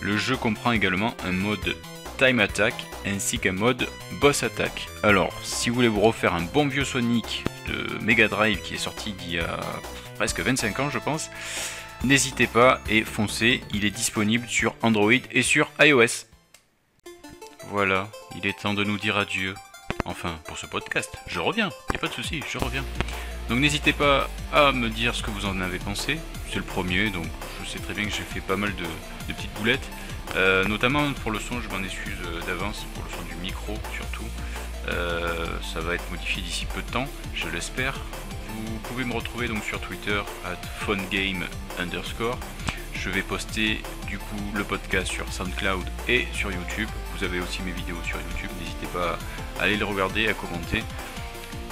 Le 0.00 0.16
jeu 0.16 0.36
comprend 0.36 0.72
également 0.72 1.14
un 1.26 1.32
mode 1.32 1.76
Time 2.16 2.40
Attack 2.40 2.74
ainsi 3.06 3.38
qu'un 3.38 3.52
mode 3.52 3.86
Boss 4.20 4.42
Attack. 4.42 4.88
Alors, 5.02 5.38
si 5.44 5.68
vous 5.68 5.76
voulez 5.76 5.88
vous 5.88 6.00
refaire 6.00 6.34
un 6.34 6.42
bon 6.42 6.66
vieux 6.66 6.84
Sonic 6.84 7.44
de 7.68 8.02
Mega 8.02 8.28
Drive 8.28 8.62
qui 8.62 8.74
est 8.74 8.78
sorti 8.78 9.14
il 9.26 9.34
y 9.34 9.38
a 9.38 9.60
presque 10.16 10.40
25 10.40 10.80
ans, 10.80 10.90
je 10.90 10.98
pense, 10.98 11.28
n'hésitez 12.02 12.46
pas 12.46 12.80
et 12.88 13.02
foncez, 13.02 13.60
il 13.74 13.84
est 13.84 13.90
disponible 13.90 14.48
sur 14.48 14.74
Android 14.82 15.12
et 15.32 15.42
sur 15.42 15.70
iOS. 15.80 16.31
Voilà, 17.68 18.08
il 18.36 18.46
est 18.46 18.58
temps 18.58 18.74
de 18.74 18.84
nous 18.84 18.98
dire 18.98 19.16
adieu. 19.16 19.54
Enfin, 20.04 20.38
pour 20.44 20.58
ce 20.58 20.66
podcast, 20.66 21.12
je 21.26 21.38
reviens, 21.38 21.70
y 21.92 21.96
a 21.96 21.98
pas 21.98 22.08
de 22.08 22.12
souci, 22.12 22.42
je 22.50 22.58
reviens. 22.58 22.84
Donc 23.48 23.60
n'hésitez 23.60 23.92
pas 23.92 24.28
à 24.52 24.72
me 24.72 24.88
dire 24.88 25.14
ce 25.14 25.22
que 25.22 25.30
vous 25.30 25.46
en 25.46 25.60
avez 25.60 25.78
pensé. 25.78 26.18
C'est 26.50 26.56
le 26.56 26.62
premier, 26.62 27.10
donc 27.10 27.26
je 27.62 27.70
sais 27.70 27.78
très 27.78 27.94
bien 27.94 28.04
que 28.04 28.10
j'ai 28.10 28.22
fait 28.22 28.40
pas 28.40 28.56
mal 28.56 28.74
de, 28.74 29.32
petites 29.32 29.52
boulettes. 29.54 29.88
Euh, 30.36 30.64
notamment 30.64 31.12
pour 31.22 31.30
le 31.30 31.38
son, 31.38 31.60
je 31.60 31.68
m'en 31.68 31.82
excuse 31.82 32.16
euh, 32.24 32.40
d'avance, 32.46 32.86
pour 32.94 33.04
le 33.04 33.10
son 33.10 33.22
du 33.22 33.34
micro 33.42 33.74
surtout. 33.94 34.24
Euh, 34.88 35.46
ça 35.72 35.80
va 35.80 35.94
être 35.94 36.10
modifié 36.10 36.42
d'ici 36.42 36.66
peu 36.66 36.82
de 36.82 36.90
temps, 36.90 37.06
je 37.34 37.48
l'espère. 37.48 38.00
Vous 38.54 38.78
pouvez 38.84 39.04
me 39.04 39.14
retrouver 39.14 39.48
donc 39.48 39.62
sur 39.64 39.80
Twitter 39.80 40.20
at 40.44 40.60
phonegame 40.80 41.46
underscore. 41.78 42.38
Je 42.94 43.10
vais 43.10 43.22
poster 43.22 43.82
du 44.06 44.18
coup 44.18 44.52
le 44.54 44.64
podcast 44.64 45.10
sur 45.10 45.30
SoundCloud 45.32 45.84
et 46.08 46.26
sur 46.32 46.50
YouTube. 46.50 46.88
Vous 47.16 47.24
avez 47.24 47.40
aussi 47.40 47.62
mes 47.62 47.72
vidéos 47.72 47.96
sur 48.04 48.18
YouTube, 48.18 48.50
n'hésitez 48.60 48.86
pas 48.86 49.18
à 49.58 49.64
aller 49.64 49.76
les 49.76 49.84
regarder, 49.84 50.28
à 50.28 50.34
commenter. 50.34 50.82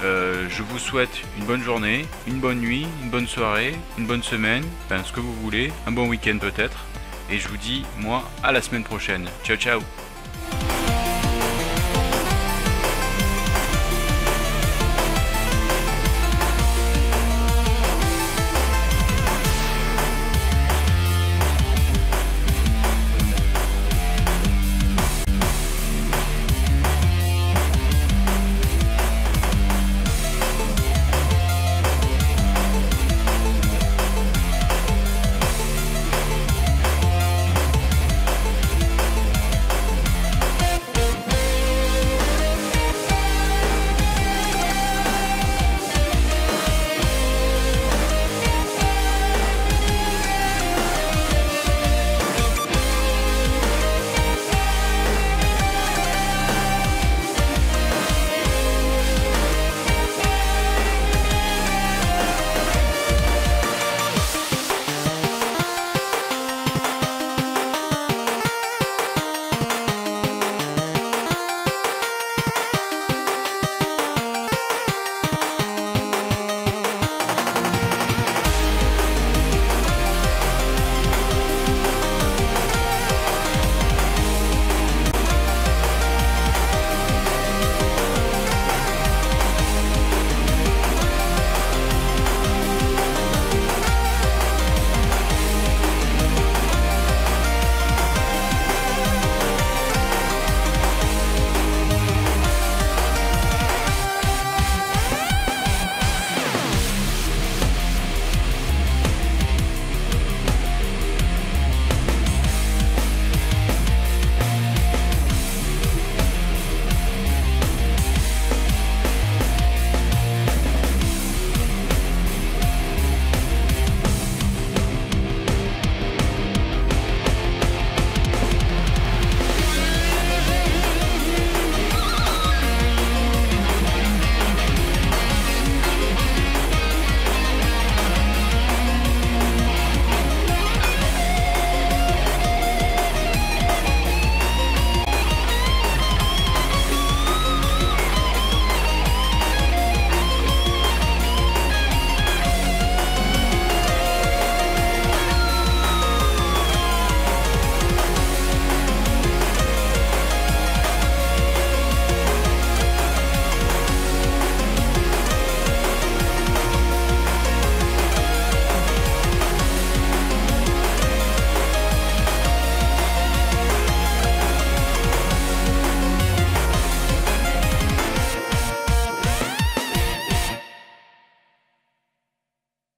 Euh, 0.03 0.47
je 0.49 0.63
vous 0.63 0.79
souhaite 0.79 1.23
une 1.39 1.45
bonne 1.45 1.63
journée, 1.63 2.07
une 2.27 2.41
bonne 2.41 2.61
nuit, 2.61 2.87
une 3.03 3.11
bonne 3.11 3.27
soirée, 3.27 3.75
une 3.99 4.07
bonne 4.07 4.23
semaine, 4.23 4.65
enfin 4.87 5.03
ce 5.05 5.13
que 5.13 5.21
vous 5.21 5.35
voulez, 5.35 5.73
un 5.87 5.93
bon 5.93 6.09
week-end 6.09 6.39
peut-être. 6.41 6.85
Et 7.31 7.39
je 7.39 7.49
vous 7.49 7.59
dis, 7.59 7.85
moi, 7.99 8.29
à 8.43 8.53
la 8.53 8.63
semaine 8.63 8.85
prochaine. 8.85 9.29
Ciao 9.45 9.57
ciao 9.57 9.81